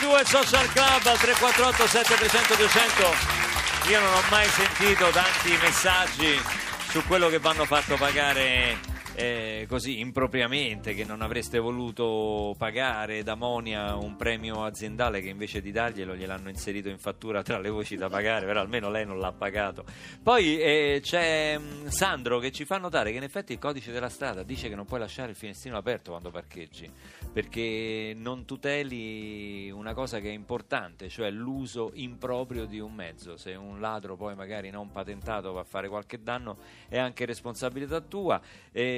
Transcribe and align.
2 0.00 0.24
Social 0.24 0.66
Club 0.72 1.06
al 1.06 1.18
348 1.18 1.86
7300 1.86 2.54
200 2.54 3.14
io 3.90 4.00
non 4.00 4.12
ho 4.14 4.22
mai 4.30 4.48
sentito 4.48 5.08
tanti 5.10 5.56
messaggi 5.60 6.40
su 6.88 7.04
quello 7.06 7.28
che 7.28 7.38
vanno 7.38 7.64
fatto 7.64 7.96
pagare 7.96 8.89
eh, 9.14 9.66
così 9.68 9.98
impropriamente 9.98 10.94
che 10.94 11.04
non 11.04 11.20
avreste 11.20 11.58
voluto 11.58 12.54
pagare 12.56 13.22
da 13.22 13.34
Monia 13.34 13.96
un 13.96 14.16
premio 14.16 14.64
aziendale 14.64 15.20
che 15.20 15.28
invece 15.28 15.60
di 15.60 15.72
darglielo 15.72 16.14
gliel'hanno 16.14 16.48
inserito 16.48 16.88
in 16.88 16.98
fattura 16.98 17.42
tra 17.42 17.58
le 17.58 17.70
voci 17.70 17.96
da 17.96 18.08
pagare 18.08 18.46
però 18.46 18.60
almeno 18.60 18.90
lei 18.90 19.04
non 19.04 19.18
l'ha 19.18 19.32
pagato. 19.32 19.84
Poi 20.22 20.58
eh, 20.60 21.00
c'è 21.02 21.58
mh, 21.58 21.88
Sandro 21.88 22.38
che 22.38 22.50
ci 22.50 22.64
fa 22.64 22.78
notare 22.78 23.10
che 23.10 23.16
in 23.16 23.22
effetti 23.22 23.52
il 23.52 23.58
codice 23.58 23.92
della 23.92 24.08
strada 24.08 24.42
dice 24.42 24.68
che 24.68 24.74
non 24.74 24.86
puoi 24.86 25.00
lasciare 25.00 25.30
il 25.30 25.36
finestrino 25.36 25.76
aperto 25.76 26.10
quando 26.10 26.30
parcheggi 26.30 26.90
perché 27.32 28.14
non 28.16 28.44
tuteli 28.44 29.70
una 29.70 29.94
cosa 29.94 30.20
che 30.20 30.28
è 30.28 30.32
importante 30.32 31.08
cioè 31.08 31.30
l'uso 31.30 31.90
improprio 31.94 32.64
di 32.64 32.78
un 32.78 32.94
mezzo. 32.94 33.36
Se 33.36 33.54
un 33.54 33.80
ladro 33.80 34.16
poi 34.16 34.34
magari 34.34 34.70
non 34.70 34.90
patentato 34.90 35.52
va 35.52 35.60
a 35.60 35.64
fare 35.64 35.88
qualche 35.88 36.22
danno 36.22 36.58
è 36.88 36.98
anche 36.98 37.24
responsabilità 37.24 38.00
tua 38.00 38.40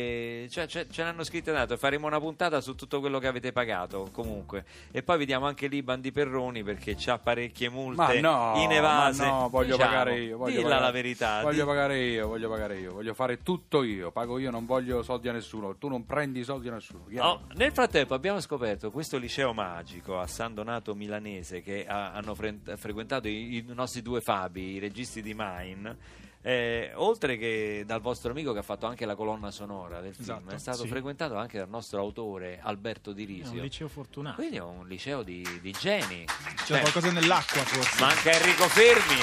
e 0.03 0.49
cioè, 0.51 0.67
ce, 0.67 0.87
ce 0.91 1.03
l'hanno 1.03 1.25
scritto 1.25 1.51
e 1.51 1.53
dato 1.53 1.77
faremo 1.77 2.07
una 2.07 2.19
puntata 2.21 2.61
su 2.61 2.75
tutto 2.75 3.01
quello 3.01 3.19
che 3.19 3.27
avete 3.27 3.53
pagato 3.53 4.09
comunque 4.13 4.65
e 4.91 5.03
poi 5.03 5.19
vediamo 5.19 5.47
anche 5.47 5.67
l'Iban 5.69 6.01
di 6.01 6.11
Perroni 6.13 6.63
perché 6.63 6.95
c'ha 6.99 7.19
parecchie 7.19 7.69
multe 7.69 8.21
no, 8.21 8.55
in 8.57 8.73
evase 8.73 9.25
no, 9.25 9.49
voglio 9.49 9.77
Diciamo, 9.77 9.91
pagare 9.91 10.19
io. 10.19 10.37
Voglio 10.37 10.51
dilla 10.57 10.63
pagare- 10.65 10.85
la 10.85 10.91
verità 10.91 11.43
Voglio 11.43 11.63
di- 11.63 11.69
pagare 11.69 11.99
io, 12.01 12.27
voglio 12.29 12.49
pagare 12.49 12.79
io, 12.79 12.93
voglio 12.93 13.15
fare 13.15 13.43
tutto 13.43 13.83
io. 13.83 14.11
Pago 14.11 14.39
io, 14.39 14.51
non 14.51 14.67
voglio 14.67 15.03
soldi 15.03 15.29
a 15.29 15.33
nessuno. 15.33 15.77
Tu 15.77 15.89
non 15.89 16.05
prendi 16.05 16.43
soldi 16.45 16.69
a 16.69 16.73
nessuno. 16.73 17.05
Oh, 17.19 17.43
nel 17.55 17.73
frattempo 17.73 18.15
abbiamo 18.15 18.41
scoperto 18.41 18.91
questo 18.91 19.19
liceo 19.19 19.53
magico 19.53 20.19
a 20.19 20.27
San 20.27 20.55
Donato 20.55 20.95
Milanese 20.95 21.63
che 21.63 21.87
ha- 21.87 22.13
hanno 22.13 22.35
fre- 22.35 22.59
frequentato 22.77 23.29
i, 23.29 23.57
i 23.57 23.65
nostri 23.69 24.03
due 24.03 24.21
Fabi, 24.21 24.73
i 24.73 24.79
registi 24.79 25.23
di 25.23 25.35
Mine. 25.37 25.97
Eh, 26.43 26.91
oltre 26.95 27.37
che 27.37 27.85
dal 27.87 28.01
vostro 28.01 28.33
amico 28.33 28.53
che 28.53 28.59
ha 28.59 28.63
fatto 28.63 28.87
anche 28.87 29.07
la 29.07 29.15
colonna 29.15 29.51
sonora 29.51 30.01
del 30.01 30.13
film, 30.13 30.23
Esatto, 30.25 30.55
è 30.55 30.59
stato 30.59 30.83
sì. 30.83 30.89
frequentato 30.89 31.37
anche 31.37 31.59
dal 31.59 31.69
nostro 31.69 32.01
autore 32.01 32.59
Alberto 32.63 33.13
Di 33.13 33.23
È 33.25 33.29
un 33.29 33.35
Risio. 33.37 33.63
liceo 33.63 33.89
fortunato. 33.89 34.37
Quindi 34.37 34.57
è 34.57 34.63
un 34.63 34.87
liceo 34.89 35.23
di, 35.23 35.47
di 35.61 35.71
geni. 35.73 36.25
C'è 36.25 36.65
Cioè, 36.65 36.81
qualcosa 36.81 37.11
nell'acqua 37.13 37.63
forse. 37.63 38.01
Manca 38.05 38.31
Enrico 38.33 38.69
Fermi. 38.69 39.21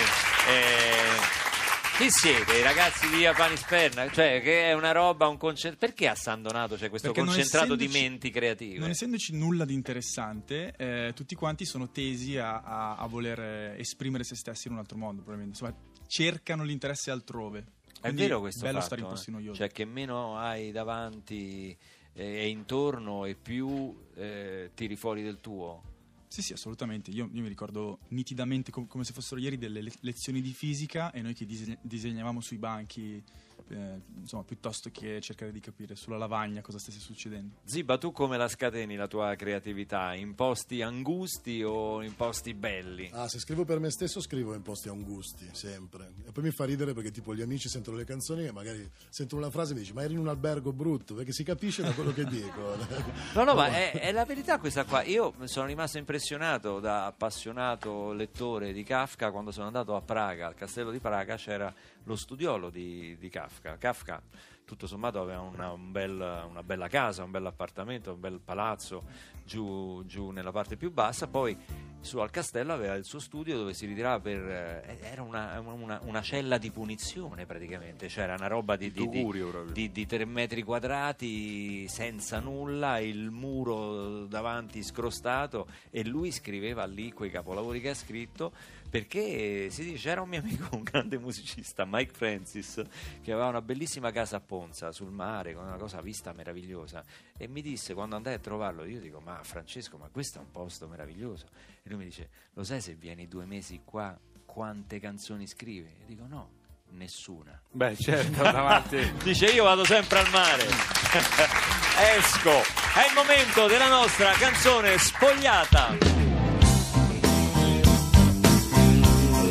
eh, 0.47 1.47
chi 1.97 2.09
siete? 2.09 2.57
I 2.57 2.61
ragazzi 2.63 3.09
di 3.09 3.17
Via 3.17 3.33
Panisperna? 3.33 4.09
Cioè, 4.09 4.39
che 4.41 4.69
è 4.69 4.73
una 4.73 4.93
roba, 4.93 5.27
un 5.27 5.35
concentrato. 5.35 5.85
Perché 5.85 6.07
a 6.07 6.15
San 6.15 6.41
Donato 6.41 6.75
c'è 6.77 6.87
questo 6.89 7.11
Perché 7.11 7.25
concentrato 7.29 7.75
di 7.75 7.89
menti 7.89 8.31
creative? 8.31 8.79
Non 8.79 8.89
essendoci 8.91 9.35
nulla 9.35 9.65
di 9.65 9.73
interessante, 9.73 10.73
eh, 10.77 11.11
tutti 11.13 11.35
quanti 11.35 11.65
sono 11.65 11.89
tesi 11.89 12.37
a, 12.37 12.61
a- 12.61 12.95
a 12.95 13.05
voler 13.07 13.39
eh, 13.41 13.75
esprimere 13.79 14.23
se 14.23 14.35
stessi 14.35 14.67
in 14.67 14.75
un 14.75 14.79
altro 14.79 14.97
modo, 14.97 15.21
probabilmente. 15.21 15.59
Insomma, 15.61 15.75
cercano 16.09 16.63
l'interesse 16.63 17.11
altrove. 17.11 17.59
È 17.59 17.99
Quindi 18.01 18.23
vero 18.23 18.39
questo 18.39 18.61
bello 18.61 18.79
fatto, 18.79 18.85
stare 18.85 19.01
in 19.01 19.07
eh? 19.07 19.09
posti 19.11 19.31
noiosi. 19.31 19.57
Cioè 19.59 19.69
che 19.69 19.85
meno 19.85 20.37
hai 20.37 20.71
davanti 20.71 21.77
eh, 22.13 22.23
e 22.23 22.47
intorno 22.47 23.25
e 23.25 23.35
più 23.35 23.95
eh, 24.15 24.71
tiri 24.73 24.95
fuori 24.95 25.21
del 25.21 25.39
tuo. 25.39 25.83
Sì, 26.27 26.41
sì, 26.41 26.53
assolutamente. 26.53 27.11
Io, 27.11 27.29
io 27.31 27.41
mi 27.41 27.47
ricordo 27.47 27.99
nitidamente 28.09 28.71
com- 28.71 28.87
come 28.87 29.03
se 29.03 29.13
fossero 29.13 29.39
ieri 29.39 29.57
delle 29.57 29.81
le- 29.81 29.93
lezioni 30.01 30.41
di 30.41 30.51
fisica 30.51 31.11
e 31.11 31.21
noi 31.21 31.33
che 31.33 31.45
diseg- 31.45 31.79
disegnavamo 31.81 32.41
sui 32.41 32.57
banchi, 32.57 33.23
eh, 33.69 34.01
insomma, 34.19 34.43
piuttosto 34.43 34.89
che 34.91 35.19
cercare 35.21 35.51
di 35.51 35.59
capire 35.59 35.95
sulla 35.95 36.17
lavagna 36.17 36.61
cosa 36.61 36.79
stesse 36.79 36.99
succedendo. 36.99 37.55
Ziba, 37.63 37.97
tu 37.97 38.11
come 38.11 38.37
la 38.37 38.47
scateni 38.47 38.95
la 38.95 39.07
tua 39.07 39.35
creatività? 39.35 40.13
In 40.13 40.35
posti 40.35 40.81
angusti 40.81 41.63
o 41.63 42.01
in 42.01 42.15
posti 42.15 42.53
belli? 42.53 43.09
Ah, 43.13 43.27
se 43.27 43.39
scrivo 43.39 43.65
per 43.65 43.79
me 43.79 43.89
stesso 43.91 44.21
scrivo 44.21 44.53
in 44.53 44.61
posti 44.61 44.89
angusti, 44.89 45.47
sempre. 45.51 46.13
E 46.25 46.31
poi 46.31 46.43
mi 46.43 46.51
fa 46.51 46.65
ridere 46.65 46.93
perché 46.93 47.11
tipo 47.11 47.33
gli 47.35 47.41
amici 47.41 47.69
sentono 47.69 47.97
le 47.97 48.05
canzoni 48.05 48.45
e 48.45 48.51
magari 48.51 48.89
sentono 49.09 49.41
una 49.41 49.51
frase 49.51 49.71
e 49.71 49.75
mi 49.75 49.81
dici 49.81 49.93
ma 49.93 50.03
eri 50.03 50.13
in 50.13 50.19
un 50.19 50.27
albergo 50.27 50.73
brutto, 50.73 51.13
perché 51.13 51.31
si 51.31 51.43
capisce 51.43 51.81
da 51.81 51.91
quello 51.93 52.13
che 52.13 52.25
dico. 52.25 52.77
No, 53.33 53.43
no, 53.43 53.53
ma 53.53 53.67
è, 53.67 53.91
è 53.91 54.11
la 54.11 54.25
verità 54.25 54.59
questa 54.59 54.83
qua. 54.85 55.03
Io 55.03 55.33
sono 55.43 55.67
rimasto 55.67 55.97
impressionato 55.97 56.79
da 56.79 57.05
appassionato 57.05 58.11
lettore 58.11 58.73
di 58.73 58.83
Kafka 58.83 59.31
quando 59.31 59.51
sono 59.51 59.67
andato 59.67 59.95
a 59.95 60.01
Praga, 60.01 60.47
al 60.47 60.55
castello 60.55 60.91
di 60.91 60.99
Praga 60.99 61.35
c'era 61.35 61.73
lo 62.03 62.15
studiolo 62.15 62.69
di, 62.69 63.17
di 63.17 63.29
Kafka. 63.29 63.77
Kafka 63.77 64.21
tutto 64.65 64.85
sommato 64.85 65.19
aveva 65.19 65.39
una, 65.41 65.71
un 65.71 65.91
bel- 65.91 66.45
una 66.47 66.61
bella 66.63 66.87
casa, 66.87 67.23
un 67.23 67.31
bel 67.31 67.45
appartamento, 67.47 68.13
un 68.13 68.19
bel 68.19 68.39
palazzo 68.39 69.03
giù, 69.43 70.03
giù 70.05 70.29
nella 70.29 70.51
parte 70.51 70.77
più 70.77 70.91
bassa, 70.91 71.27
poi 71.27 71.57
su 72.01 72.19
al 72.19 72.29
castello 72.29 72.71
aveva 72.71 72.93
il 72.93 73.03
suo 73.03 73.17
studio 73.19 73.57
dove 73.57 73.73
si 73.73 73.87
ritirava 73.87 74.19
per... 74.19 74.37
eh, 74.47 74.99
era 75.01 75.23
una, 75.23 75.59
una- 75.59 75.99
una 76.03 76.21
cella 76.21 76.59
di 76.59 76.69
punizione 76.69 77.47
praticamente, 77.47 78.05
c'era 78.07 78.35
una 78.35 78.45
roba 78.45 78.75
di, 78.75 78.91
di, 78.91 79.09
di, 79.09 79.23
di, 79.73 79.91
di 79.91 80.05
tre 80.05 80.23
metri 80.25 80.61
quadrati 80.61 81.87
senza 81.87 82.39
nulla, 82.39 82.99
il 82.99 83.31
muro 83.31 84.25
davanti 84.27 84.83
scrostato 84.83 85.67
e 85.89 86.05
lui 86.05 86.31
scriveva 86.31 86.85
lì 86.85 87.11
quei 87.11 87.31
capolavori 87.31 87.81
che 87.81 87.89
ha 87.89 87.95
scritto 87.95 88.53
perché 88.89 89.69
si 89.69 89.83
dice 89.83 89.97
c'era 89.97 90.21
un 90.21 90.29
mio 90.29 90.39
amico, 90.39 90.75
un 90.75 90.83
grande 90.83 91.17
musicista, 91.17 91.85
Mike 91.85 92.13
Francis, 92.13 92.81
che 93.21 93.31
aveva 93.31 93.47
una 93.47 93.61
bellissima 93.61 94.11
casa 94.11 94.37
a 94.37 94.41
Ponza 94.41 94.91
sul 94.91 95.11
mare 95.11 95.53
con 95.53 95.65
una 95.65 95.77
cosa 95.77 96.01
vista 96.01 96.33
meravigliosa 96.33 97.03
e 97.37 97.47
mi 97.47 97.61
disse 97.61 97.93
quando 97.93 98.15
andai 98.15 98.33
a 98.33 98.39
trovarlo, 98.39 98.83
io 98.85 98.99
dico 98.99 99.19
ma 99.19 99.43
Francesco 99.43 99.97
ma 99.97 100.09
questo 100.09 100.39
è 100.39 100.41
un 100.41 100.51
posto 100.51 100.87
meraviglioso 100.87 101.47
e 101.83 101.89
lui 101.89 101.99
mi 101.99 102.05
dice 102.05 102.29
lo 102.53 102.63
sai 102.63 102.81
se 102.81 102.95
vieni 102.95 103.27
due 103.27 103.45
mesi 103.45 103.81
qua 103.83 104.17
quante 104.45 104.99
canzoni 104.99 105.45
scrivi? 105.45 105.87
E 106.01 106.05
dico 106.05 106.25
no, 106.27 106.49
nessuna. 106.91 107.61
Beh, 107.71 107.95
certo, 107.95 108.41
davanti. 108.41 108.97
Dice 109.23 109.45
io 109.45 109.63
vado 109.63 109.85
sempre 109.85 110.19
al 110.19 110.29
mare. 110.31 110.63
Esco. 112.17 112.61
È 112.93 113.07
il 113.07 113.13
momento 113.13 113.67
della 113.67 113.87
nostra 113.87 114.31
canzone 114.31 114.97
spogliata. 114.97 116.28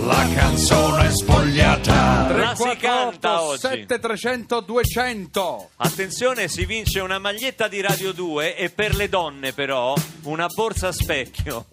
La 0.09 0.27
canzone 0.35 1.11
spogliata. 1.11 2.35
La 2.35 2.55
si 2.55 2.77
canta 2.79 3.43
oggi. 3.43 3.59
7300 3.59 4.61
200. 4.61 5.69
Attenzione, 5.77 6.49
si 6.49 6.65
vince 6.65 7.01
una 7.01 7.19
maglietta 7.19 7.69
di 7.69 7.83
Radio 7.83 8.13
2 8.13 8.57
e 8.57 8.71
per 8.71 8.95
le 8.95 9.11
donne 9.11 9.53
però 9.53 9.95
una 10.23 10.47
borsa 10.47 10.89
a 10.89 10.93
specchio. 10.93 11.67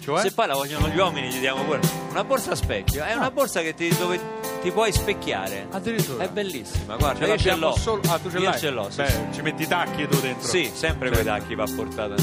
Cioè? 0.00 0.20
Se 0.20 0.30
poi 0.30 0.46
la 0.46 0.54
vogliono 0.54 0.86
gli 0.90 0.96
uomini 0.96 1.28
gli 1.30 1.40
diamo 1.40 1.64
pure. 1.64 1.80
Una 2.10 2.22
borsa 2.22 2.52
a 2.52 2.54
specchio, 2.54 3.02
è 3.02 3.14
una 3.14 3.32
borsa 3.32 3.62
che 3.62 3.74
ti, 3.74 3.88
dove 3.98 4.20
ti 4.62 4.70
puoi 4.70 4.92
specchiare. 4.92 5.66
Addirittura. 5.72 6.22
È 6.22 6.28
bellissima, 6.28 6.94
guarda, 6.94 7.26
io 7.26 7.36
ce 7.36 7.56
l'ho. 7.56 7.74
solo. 7.76 8.00
Ah, 8.06 8.18
tu 8.20 8.30
ce 8.30 8.38
io 8.38 8.50
l'hai? 8.50 8.58
ce 8.60 8.70
l'ho, 8.70 8.90
sì, 8.90 9.02
Beh, 9.02 9.08
sì. 9.08 9.18
ci 9.32 9.42
metti 9.42 9.62
i 9.62 9.66
tacchi 9.66 10.06
tu 10.06 10.20
dentro. 10.20 10.46
Sì, 10.48 10.70
sempre 10.72 11.10
quei 11.10 11.24
tacchi 11.24 11.56
va 11.56 11.66
portata. 11.74 12.14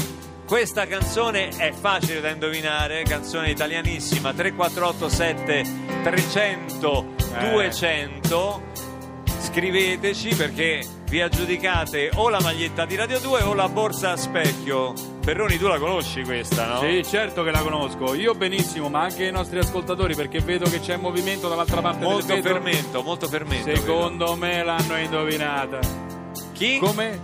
Questa 0.50 0.84
canzone 0.88 1.50
è 1.50 1.70
facile 1.70 2.20
da 2.20 2.30
indovinare, 2.30 3.04
canzone 3.04 3.50
italianissima 3.50 4.32
3487 4.32 5.64
300 6.02 7.06
Eh. 7.38 7.50
200. 7.50 8.62
Scriveteci 9.38 10.34
perché 10.34 10.84
vi 11.04 11.20
aggiudicate 11.20 12.10
o 12.16 12.28
la 12.30 12.40
maglietta 12.40 12.84
di 12.84 12.96
Radio 12.96 13.20
2 13.20 13.42
o 13.42 13.54
la 13.54 13.68
borsa 13.68 14.10
a 14.10 14.16
specchio. 14.16 14.92
Perroni, 15.24 15.56
tu 15.56 15.68
la 15.68 15.78
conosci 15.78 16.24
questa, 16.24 16.66
no? 16.66 16.80
Sì, 16.80 17.04
certo 17.04 17.44
che 17.44 17.52
la 17.52 17.60
conosco. 17.60 18.14
Io 18.14 18.34
benissimo, 18.34 18.88
ma 18.88 19.02
anche 19.02 19.26
i 19.26 19.30
nostri 19.30 19.60
ascoltatori, 19.60 20.16
perché 20.16 20.40
vedo 20.40 20.68
che 20.68 20.80
c'è 20.80 20.96
movimento 20.96 21.48
dall'altra 21.48 21.80
parte 21.80 22.02
Molto 22.04 22.26
del 22.26 22.42
vetro. 22.42 22.52
fermento, 22.60 23.02
molto 23.04 23.28
fermento. 23.28 23.72
Secondo 23.72 24.34
me 24.34 24.64
l'hanno 24.64 24.96
indovinata. 24.98 25.78
vedo. 25.78 26.52
Chi? 26.54 26.78
Come? 26.78 27.20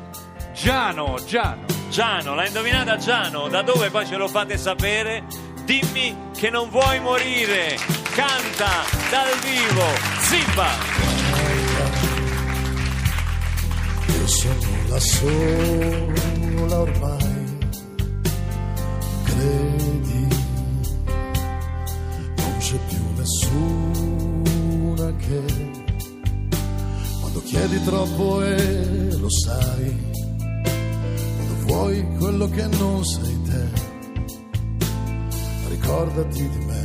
Giano, 0.55 1.17
Giano. 1.27 1.76
Giano, 1.89 2.35
l'ha 2.35 2.47
indovinata 2.47 2.97
Giano, 2.97 3.49
da 3.49 3.63
dove 3.63 3.91
poi 3.91 4.07
ce 4.07 4.17
lo 4.17 4.29
fate 4.29 4.59
sapere? 4.59 5.25
Dimmi 5.65 6.31
che 6.37 6.51
non 6.51 6.69
vuoi 6.69 7.01
morire, 7.01 7.77
canta 8.15 8.85
dal 9.11 9.39
vivo, 9.41 9.85
Zimba! 10.21 10.69
Io 14.09 14.27
sono 14.27 14.55
la 14.89 15.01
sola 15.01 16.81
ormai, 16.81 17.59
credi, 19.25 20.29
non 22.37 22.57
c'è 22.59 22.79
più 22.89 23.05
nessuna 23.17 25.13
che 25.17 25.43
quando 27.21 27.43
chiedi 27.43 27.83
troppo 27.85 28.43
e 28.43 29.17
lo 29.19 29.31
sai, 29.31 30.15
vuoi 31.77 32.07
quello 32.17 32.49
che 32.49 32.67
non 32.67 33.05
sei 33.05 33.43
te, 33.43 33.69
ricordati 35.69 36.49
di 36.49 36.65
me, 36.65 36.83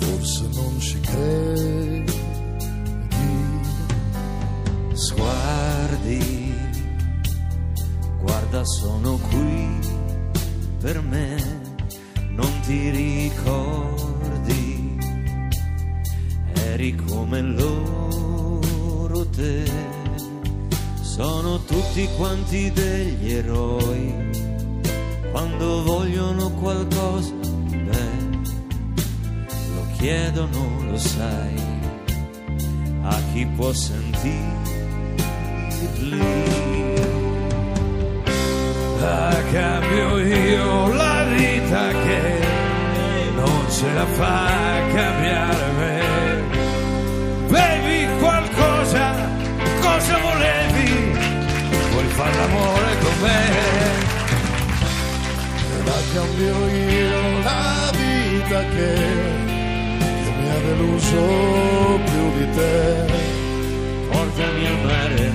forse 0.00 0.48
non 0.52 0.80
ci 0.80 1.00
credi. 1.00 2.12
Sguardi, 4.92 6.54
guarda 8.20 8.62
sono 8.64 9.18
qui 9.30 9.78
per 10.80 11.00
me. 11.02 11.62
Non 12.30 12.60
ti 12.62 12.90
ricordi, 12.90 14.98
eri 16.54 16.96
come 16.96 17.40
loro 17.40 18.63
tutti 21.66 22.08
quanti 22.16 22.70
degli 22.70 23.32
eroi, 23.32 24.30
quando 25.30 25.82
vogliono 25.82 26.50
qualcosa, 26.50 27.32
beh, 27.32 28.42
lo 29.74 29.86
chiedono, 29.96 30.82
lo 30.90 30.96
sai, 30.98 31.62
a 33.02 33.20
chi 33.32 33.46
può 33.46 33.72
sentirli. 33.72 34.52
La 39.00 39.36
cambio 39.52 40.18
io 40.18 40.92
la 40.94 41.24
vita 41.24 41.88
che 41.88 42.38
non 43.34 43.70
ce 43.70 43.92
la 43.92 44.06
fa 44.06 44.48
cambiare 44.94 45.73
Fare 52.16 52.36
l'amore 52.36 52.98
con 53.02 53.14
me? 53.22 53.42
La 55.84 56.00
cambio 56.14 56.68
io 56.68 57.42
la 57.42 57.90
vita 57.90 58.60
che, 58.60 58.94
che 60.22 60.30
mi 60.38 60.48
ha 60.48 60.58
deluso 60.68 61.18
più 62.04 62.24
di 62.38 62.46
te. 62.54 63.04
Portami 64.10 64.66
al 64.66 64.78
mare, 64.84 65.32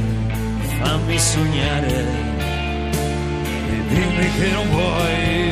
fammi 0.81 1.19
sognare 1.19 2.05
e 3.71 3.83
dimmi 3.89 4.31
che 4.37 4.51
non 4.51 4.69
vuoi 4.69 5.48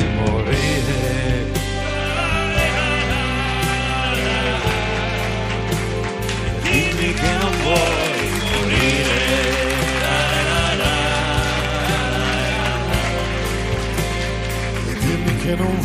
dimmi 15.48 15.56
che 15.56 15.56
non 15.56 15.80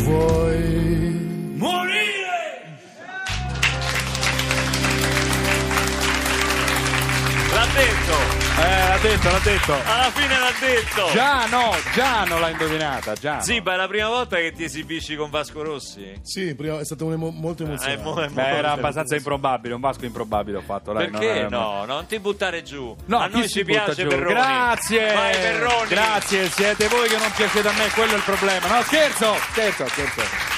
detto, 9.08 9.30
l'ha 9.30 9.38
detto. 9.42 9.72
Alla 9.74 10.10
fine 10.10 10.38
l'ha 10.38 10.52
detto! 10.58 11.10
Già 11.12 11.46
no, 11.46 11.74
già 11.94 12.24
non 12.24 12.40
l'ha 12.40 12.48
indovinata, 12.48 13.12
già. 13.14 13.40
Sì, 13.40 13.60
ma 13.60 13.74
è 13.74 13.76
la 13.76 13.86
prima 13.86 14.08
volta 14.08 14.36
che 14.36 14.52
ti 14.52 14.64
esibisci 14.64 15.14
con 15.16 15.28
Vasco 15.30 15.62
Rossi? 15.62 16.12
Sì, 16.22 16.54
prima 16.54 16.78
è 16.80 16.84
stato 16.84 17.04
un 17.04 17.12
emo- 17.12 17.30
molto 17.30 17.62
è 17.64 17.66
emozionante. 17.66 18.02
mo- 18.02 18.20
è 18.20 18.28
mo- 18.28 18.34
Beh, 18.34 18.48
era 18.56 18.72
abbastanza 18.72 19.14
improbabile, 19.16 19.74
un 19.74 19.80
Vasco 19.80 20.04
improbabile 20.06 20.56
ho 20.58 20.62
fatto. 20.62 20.92
Dai, 20.92 21.10
Perché 21.10 21.26
non 21.34 21.44
è- 21.44 21.48
no? 21.48 21.84
Non 21.84 22.06
ti 22.06 22.18
buttare 22.18 22.62
giù. 22.62 22.96
No, 23.06 23.18
a 23.20 23.26
chi 23.28 23.32
noi 23.38 23.42
si 23.42 23.48
ci 23.58 23.64
butta 23.64 23.82
piace 23.84 24.02
giù? 24.02 24.08
Perroni. 24.08 24.32
Grazie, 24.34 25.12
Vai 25.12 25.32
Perroni. 25.36 25.88
grazie, 25.88 26.50
siete 26.50 26.88
voi 26.88 27.08
che 27.08 27.16
non 27.18 27.30
piacete 27.34 27.68
a 27.68 27.72
me, 27.72 27.88
quello 27.94 28.12
è 28.12 28.16
il 28.16 28.22
problema. 28.22 28.66
No, 28.68 28.82
scherzo, 28.82 29.34
scherzo, 29.52 29.86
scherzo. 29.88 30.53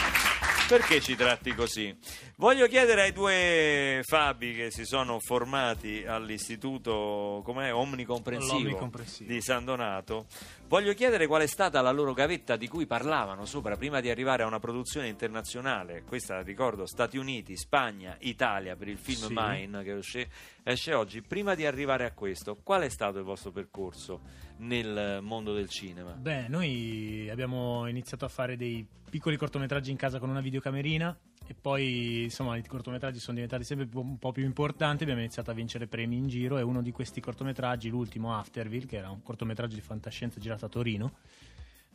Perché 0.69 1.01
ci 1.01 1.15
tratti 1.15 1.55
così? 1.55 1.97
Voglio 2.39 2.67
chiedere 2.67 3.03
ai 3.03 3.13
due 3.13 4.01
Fabi 4.03 4.53
che 4.53 4.73
si 4.73 4.85
sono 4.85 5.21
formati 5.21 6.05
all'istituto 6.05 7.41
com'è, 7.45 7.73
omnicomprensivo, 7.73 8.91
di 9.21 9.41
San 9.41 9.65
Donato. 9.65 10.27
Voglio 10.67 10.93
chiedere 10.95 11.29
qual 11.29 11.43
è 11.43 11.47
stata 11.47 11.81
la 11.81 11.93
loro 11.93 12.13
gavetta 12.13 12.57
di 12.57 12.67
cui 12.67 12.85
parlavano 12.85 13.45
sopra 13.45 13.77
prima 13.77 14.01
di 14.01 14.11
arrivare 14.11 14.43
a 14.43 14.47
una 14.47 14.59
produzione 14.59 15.07
internazionale. 15.07 16.03
Questa 16.03 16.43
ricordo 16.43 16.85
Stati 16.85 17.17
Uniti, 17.17 17.57
Spagna, 17.57 18.17
Italia 18.21 18.75
per 18.75 18.89
il 18.89 18.99
film 18.99 19.29
Sì. 19.29 19.35
Mine 19.35 19.85
che 19.85 19.99
esce, 19.99 20.29
esce 20.65 20.95
oggi. 20.95 21.23
Prima 21.23 21.55
di 21.55 21.65
arrivare 21.65 22.05
a 22.05 22.11
questo, 22.11 22.59
qual 22.61 22.83
è 22.83 22.89
stato 22.89 23.19
il 23.19 23.25
vostro 23.25 23.53
percorso 23.53 24.21
nel 24.59 25.21
mondo 25.23 25.53
del 25.55 25.69
cinema? 25.69 26.13
Beh, 26.13 26.49
noi 26.49 27.29
abbiamo 27.31 27.87
iniziato 27.87 28.25
a 28.25 28.29
fare 28.29 28.57
dei 28.57 28.87
piccoli 29.09 29.37
cortometraggi 29.37 29.91
in 29.91 29.97
casa 29.97 30.19
con 30.19 30.29
una 30.29 30.41
videocamerina 30.41 31.17
e 31.47 31.55
poi 31.55 32.25
insomma 32.25 32.57
i 32.57 32.67
cortometraggi 32.67 33.19
sono 33.19 33.35
diventati 33.35 33.63
sempre 33.63 33.89
un 33.95 34.19
po' 34.19 34.33
più 34.33 34.45
importanti, 34.45 35.05
abbiamo 35.05 35.21
iniziato 35.21 35.51
a 35.51 35.55
vincere 35.55 35.87
premi 35.87 36.17
in 36.17 36.27
giro 36.27 36.59
e 36.59 36.63
uno 36.63 36.83
di 36.83 36.91
questi 36.91 37.21
cortometraggi, 37.21 37.89
l'ultimo 37.89 38.37
Afterville, 38.37 38.87
che 38.87 38.97
era 38.97 39.11
un 39.11 39.23
cortometraggio 39.23 39.75
di 39.75 39.81
fantascienza 39.81 40.41
girato 40.41 40.65
a 40.65 40.69
Torino, 40.69 41.13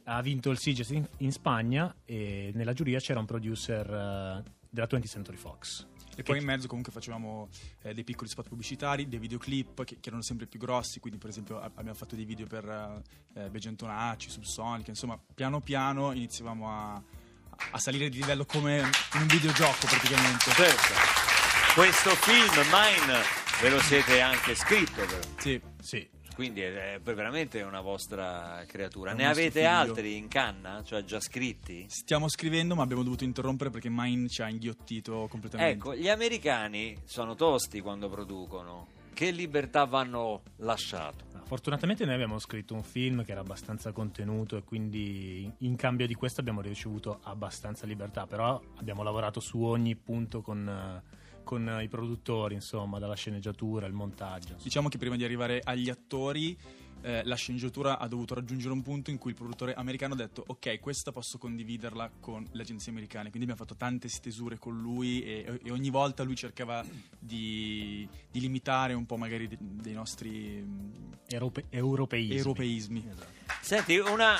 ha 0.06 0.22
vinto 0.22 0.50
il 0.50 0.58
Sitges 0.58 0.90
in, 0.92 1.06
in 1.18 1.32
Spagna 1.32 1.94
e 2.06 2.52
nella 2.56 2.74
giuria 2.74 3.00
c'era 3.00 3.20
un 3.20 3.26
producer 3.26 3.86
eh, 3.86 4.44
della 4.70 4.88
20th 4.90 5.08
Century 5.08 5.38
Fox. 5.38 5.88
E 6.16 6.24
poi 6.24 6.40
in 6.40 6.46
mezzo 6.46 6.68
comunque 6.68 6.92
facevamo 6.92 7.50
eh, 7.84 7.94
dei 7.94 8.04
piccoli 8.04 8.30
spot 8.30 8.50
pubblicitari, 8.50 9.08
dei 9.08 9.20
videoclip 9.20 9.84
che, 9.84 9.98
che 10.00 10.10
erano 10.10 10.22
sempre 10.22 10.46
più 10.46 10.60
grossi, 10.60 11.00
quindi 11.00 11.18
per 11.18 11.30
esempio 11.30 11.60
a- 11.60 11.66
abbiamo 11.66 11.94
fatto 11.94 12.16
dei 12.16 12.26
video 12.26 12.46
per 12.48 13.02
eh, 13.36 13.50
Begentonacci, 13.50 14.30
Subsonic, 14.30 14.88
insomma 14.90 15.20
piano 15.34 15.62
piano 15.62 16.12
iniziavamo 16.12 16.70
a, 16.70 17.02
a 17.72 17.78
salire 17.80 18.10
di 18.10 18.18
livello 18.18 18.46
come 18.46 18.78
in 18.80 19.22
un 19.22 19.28
videogioco 19.28 19.88
praticamente. 19.88 20.52
Certo. 20.52 20.94
Questo 21.74 22.10
film, 22.16 22.54
Mine, 22.70 23.22
ve 23.62 23.70
lo 23.70 23.80
siete 23.80 24.20
anche 24.20 24.56
scritto, 24.56 25.06
però. 25.06 25.20
Sì. 25.38 25.62
Sì, 25.82 26.10
quindi 26.36 26.62
è, 26.62 26.94
è 26.96 27.00
veramente 27.00 27.62
una 27.62 27.82
vostra 27.82 28.64
creatura. 28.68 29.12
È 29.12 29.16
Ne 29.16 29.28
avete 29.28 29.60
figlio. 29.62 29.68
altri 29.70 30.18
in 30.18 30.28
canna? 30.28 30.84
Cioè 30.84 31.04
già 31.04 31.20
scritti? 31.20 31.86
Stiamo 31.90 32.28
scrivendo 32.30 32.76
ma 32.76 32.84
abbiamo 32.84 33.04
dovuto 33.04 33.24
interrompere 33.24 33.70
perché 33.70 33.90
Mine 33.90 34.28
ci 34.28 34.42
ha 34.42 34.50
inghiottito 34.50 35.28
completamente. 35.30 35.74
Ecco, 35.74 35.96
gli 35.96 36.10
americani 36.10 36.98
sono 37.06 37.36
tosti 37.36 37.80
quando 37.82 38.10
producono. 38.10 38.88
Che 39.14 39.30
libertà 39.32 39.84
vanno 39.86 40.42
lasciato? 40.58 41.30
Fortunatamente 41.44 42.06
noi 42.06 42.14
abbiamo 42.14 42.40
scritto 42.40 42.74
un 42.74 42.82
film 42.82 43.26
che 43.26 43.32
era 43.32 43.42
abbastanza 43.42 43.92
contenuto 43.92 44.56
e 44.56 44.64
quindi 44.64 45.44
in- 45.44 45.54
in 45.60 45.76
cambio 45.76 46.08
di 46.08 46.14
questo 46.14 46.40
abbiamo 46.40 46.62
ricevuto 46.62 47.20
abbastanza 47.24 47.86
libertà, 47.86 48.26
però 48.26 48.60
abbiamo 48.78 49.04
lavorato 49.04 49.42
su 49.42 49.62
ogni 49.62 49.96
punto 49.98 50.42
con, 50.42 50.66
eh, 50.68 51.20
con 51.44 51.68
eh, 51.68 51.84
i 51.84 51.88
produttori, 51.88 52.56
insomma, 52.56 53.00
dalla 53.00 53.16
sceneggiatura, 53.16 53.86
il 53.86 53.94
montaggio. 53.94 54.50
insomma. 54.50 54.64
Diciamo 54.64 54.90
che 54.90 54.98
prima 54.98 55.16
di 55.16 55.24
arrivare 55.24 55.62
agli 55.64 55.90
attori, 55.90 56.58
eh, 57.04 57.24
la 57.24 57.36
sceneggiatura 57.36 57.98
ha 57.98 58.08
dovuto 58.08 58.36
raggiungere 58.36 58.74
un 58.74 58.82
punto 58.84 59.10
in 59.10 59.18
cui 59.18 59.32
il 59.32 59.38
produttore 59.38 59.74
americano 59.74 60.14
ha 60.14 60.18
detto: 60.18 60.44
Ok, 60.48 60.80
questa 60.80 61.12
posso 61.12 61.38
condividerla 61.38 62.12
con 62.20 62.48
le 62.52 62.62
agenzie 62.62 62.92
americane. 62.92 63.30
Quindi 63.30 63.50
abbiamo 63.50 63.68
fatto 63.68 63.76
tante 63.76 64.08
stesure 64.08 64.58
con 64.58 64.80
lui 64.80 65.24
e, 65.24 65.60
e 65.64 65.72
ogni 65.72 65.90
volta 65.90 66.24
lui 66.24 66.36
cercava 66.36 66.86
di, 67.18 68.08
di 68.30 68.40
limitare 68.40 68.94
un 68.94 69.06
po' 69.06 69.18
magari 69.18 69.48
de- 69.48 69.58
dei 69.60 69.94
nostri 69.94 70.64
mm, 70.64 71.12
Europe- 71.30 71.66
europeismi. 71.70 72.36
europeismi. 72.36 73.08
Esatto. 73.10 73.32
Senti, 73.62 73.98
una... 73.98 74.36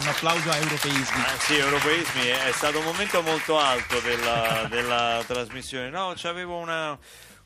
Un 0.00 0.06
applauso 0.06 0.50
a 0.50 0.56
europeismi. 0.56 1.22
Ah, 1.24 1.38
sì, 1.38 1.56
europeismi 1.56 2.20
è, 2.22 2.44
è 2.46 2.52
stato 2.52 2.78
un 2.78 2.84
momento 2.84 3.20
molto 3.20 3.58
alto 3.58 3.98
della, 4.00 4.66
della 4.70 5.24
trasmissione. 5.26 5.90
No, 5.90 6.12
c'avevo 6.14 6.56
una, 6.56 6.96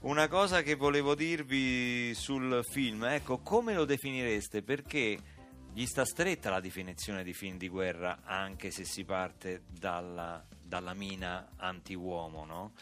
una 0.01 0.29
cosa 0.29 0.63
che 0.63 0.75
volevo 0.75 1.15
dirvi 1.15 2.15
sul 2.15 2.63
film. 2.69 3.05
Ecco, 3.05 3.39
come 3.39 3.75
lo 3.75 3.87
definireste? 3.87 4.63
Perché 4.63 5.19
gli 5.73 5.87
sta 5.87 6.05
stretta 6.05 6.51
la 6.51 6.61
definizione 6.61 7.25
di 7.25 7.33
film 7.33 7.57
di 7.57 7.69
guerra, 7.69 8.21
anche 8.25 8.71
se 8.71 8.85
si 8.85 9.05
parte 9.05 9.63
dalla, 9.67 10.45
dalla 10.63 10.93
mina 10.93 11.53
anti-uomo, 11.57 12.45
no? 12.45 12.73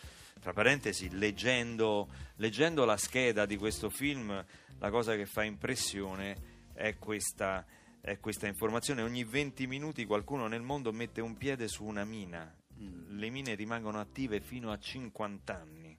Tra 0.40 0.52
parentesi, 0.52 1.16
leggendo, 1.16 2.08
leggendo 2.36 2.84
la 2.84 2.96
scheda 2.96 3.46
di 3.46 3.56
questo 3.56 3.88
film, 3.88 4.44
la 4.78 4.90
cosa 4.90 5.14
che 5.14 5.26
fa 5.26 5.44
impressione 5.44 6.58
è 6.72 6.96
questa, 6.96 7.64
è 8.00 8.18
questa 8.18 8.46
informazione. 8.46 9.02
Ogni 9.02 9.24
20 9.24 9.66
minuti 9.66 10.04
qualcuno 10.04 10.46
nel 10.46 10.62
mondo 10.62 10.92
mette 10.92 11.20
un 11.20 11.36
piede 11.36 11.68
su 11.68 11.84
una 11.84 12.04
mina. 12.04 12.54
Le 13.08 13.30
mine 13.30 13.54
rimangono 13.54 14.00
attive 14.00 14.40
fino 14.40 14.70
a 14.72 14.78
50 14.78 15.54
anni. 15.54 15.98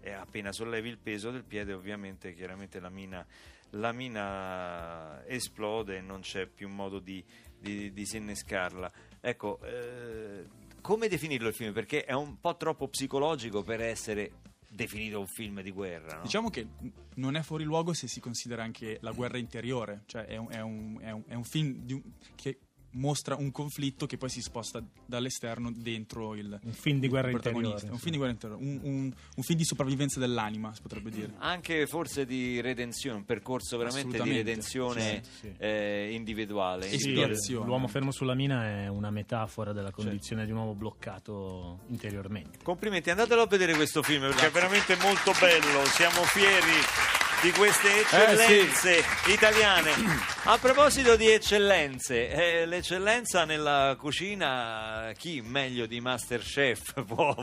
E 0.00 0.12
appena 0.12 0.52
sollevi 0.52 0.88
il 0.88 0.98
peso 0.98 1.30
del 1.30 1.44
piede, 1.44 1.72
ovviamente, 1.72 2.34
chiaramente 2.34 2.80
la 2.80 2.88
mina, 2.88 3.24
la 3.70 3.92
mina 3.92 5.24
esplode 5.26 5.98
e 5.98 6.00
non 6.00 6.20
c'è 6.20 6.46
più 6.46 6.68
modo 6.68 6.98
di, 6.98 7.24
di 7.58 7.92
disinnescarla. 7.92 8.92
Ecco, 9.20 9.60
eh, 9.62 10.44
come 10.80 11.08
definirlo 11.08 11.48
il 11.48 11.54
film? 11.54 11.72
Perché 11.72 12.04
è 12.04 12.12
un 12.12 12.40
po' 12.40 12.56
troppo 12.56 12.88
psicologico 12.88 13.62
per 13.62 13.80
essere 13.80 14.32
definito 14.74 15.20
un 15.20 15.26
film 15.26 15.60
di 15.62 15.70
guerra. 15.70 16.16
no? 16.16 16.22
Diciamo 16.22 16.48
che 16.50 16.66
non 17.16 17.36
è 17.36 17.42
fuori 17.42 17.64
luogo 17.64 17.92
se 17.92 18.08
si 18.08 18.20
considera 18.20 18.62
anche 18.62 18.98
la 19.02 19.12
guerra 19.12 19.36
interiore, 19.38 20.02
cioè 20.06 20.24
è 20.24 20.36
un, 20.36 20.48
è 20.50 20.60
un- 20.60 20.98
è 21.00 21.10
un- 21.10 21.24
è 21.26 21.34
un 21.34 21.44
film 21.44 21.84
che 22.34 22.58
mostra 22.92 23.36
un 23.36 23.50
conflitto 23.50 24.06
che 24.06 24.16
poi 24.18 24.28
si 24.28 24.40
sposta 24.40 24.82
dall'esterno 25.06 25.72
dentro 25.74 26.34
il 26.34 26.58
Un 26.62 26.72
film 26.72 27.00
di 27.00 27.08
guerra 27.08 27.28
il 27.28 27.34
protagonista. 27.34 27.86
interiore, 27.86 27.94
Un 27.94 27.98
film 27.98 28.10
di 28.12 28.16
guerra 28.18 28.32
interiore, 28.32 28.62
un, 28.64 28.80
un- 28.82 29.12
un 29.36 29.42
film 29.42 29.58
di 29.58 29.64
sopravvivenza 29.64 30.20
dell'anima, 30.20 30.74
si 30.74 30.82
potrebbe 30.82 31.10
dire. 31.10 31.32
Anche 31.38 31.86
forse 31.86 32.26
di 32.26 32.60
redenzione, 32.60 33.16
un 33.18 33.24
percorso 33.24 33.76
veramente 33.78 34.20
di 34.22 34.32
redenzione 34.32 35.22
sì, 35.24 35.30
sì. 35.40 35.52
eh, 35.58 36.12
individuale. 36.12 36.90
Espiazione. 36.90 37.66
l'uomo 37.66 37.88
fermo 37.88 38.10
sulla 38.12 38.34
mina 38.34 38.64
è 38.84 38.88
una 38.88 39.10
metafora 39.10 39.72
della 39.72 39.90
condizione 39.90 40.44
di 40.44 40.50
un 40.52 40.58
uomo 40.58 40.74
bloccato 40.74 41.80
interiormente. 41.88 42.58
Complimenti, 42.62 43.10
andatelo 43.10 43.42
a 43.42 43.46
vedere 43.46 43.74
questo 43.74 44.02
film 44.02 44.22
perché 44.22 44.46
è 44.46 44.50
veramente 44.50 44.96
molto 44.96 45.32
bello. 45.40 45.84
Siamo 45.86 46.22
fieri 46.24 47.21
di 47.42 47.50
queste 47.50 48.00
eccellenze 48.00 49.02
italiane. 49.28 49.90
A 50.44 50.58
proposito 50.58 51.16
di 51.16 51.28
eccellenze, 51.28 52.28
eh, 52.60 52.66
l'eccellenza 52.66 53.44
nella 53.44 53.96
cucina, 53.98 55.10
chi 55.16 55.40
meglio 55.44 55.86
di 55.86 56.00
Masterchef 56.00 57.02
può 57.06 57.34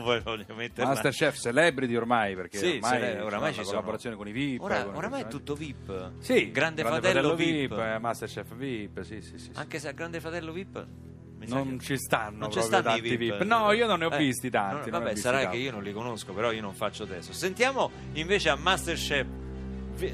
metterla? 0.54 0.86
Masterchef 0.92 1.38
celebrity 1.38 1.94
ormai, 1.96 2.34
perché 2.34 2.56
Sì, 2.58 2.66
ormai, 2.82 2.90
cele- 2.92 3.14
c'è 3.16 3.22
oramai 3.24 3.38
una 3.40 3.48
ci 3.50 3.54
sono. 3.56 3.68
collaborazione 3.70 4.16
con 4.16 4.28
i 4.28 4.32
VIP. 4.32 4.62
Ora, 4.62 4.84
con- 4.84 4.94
oramai 4.96 5.22
è 5.22 5.26
tutto 5.28 5.54
VIP. 5.54 6.12
Sì, 6.20 6.50
Grande, 6.50 6.82
Fratello, 6.82 7.34
VIP. 7.34 7.72
eh, 7.78 7.98
Masterchef 7.98 8.54
VIP, 8.54 9.00
sì, 9.02 9.20
sì, 9.20 9.28
sì. 9.30 9.38
sì. 9.38 9.50
Anche 9.54 9.78
se 9.78 9.88
a 9.88 9.92
Grande 9.92 10.18
Fratello 10.20 10.52
VIP 10.52 10.86
Non 11.46 11.78
ci 11.78 11.96
stanno 11.98 12.48
non 12.48 12.52
stanno 12.52 12.78
i 12.78 12.82
tanti 12.82 13.00
VIP. 13.16 13.18
VIP. 13.38 13.42
No, 13.42 13.72
io 13.72 13.86
non 13.86 13.98
ne 13.98 14.06
ho 14.06 14.10
Eh, 14.10 14.16
visti 14.18 14.48
tanti. 14.48 14.90
no, 14.90 14.98
vabbè, 14.98 15.14
sarà 15.16 15.48
che 15.48 15.56
io 15.56 15.70
non 15.72 15.82
li 15.82 15.92
conosco, 15.92 16.32
però 16.32 16.52
io 16.52 16.62
non 16.62 16.72
faccio 16.74 17.02
adesso. 17.02 17.32
Sentiamo 17.34 17.90
invece 18.14 18.48
a 18.48 18.56
Masterchef. 18.56 19.26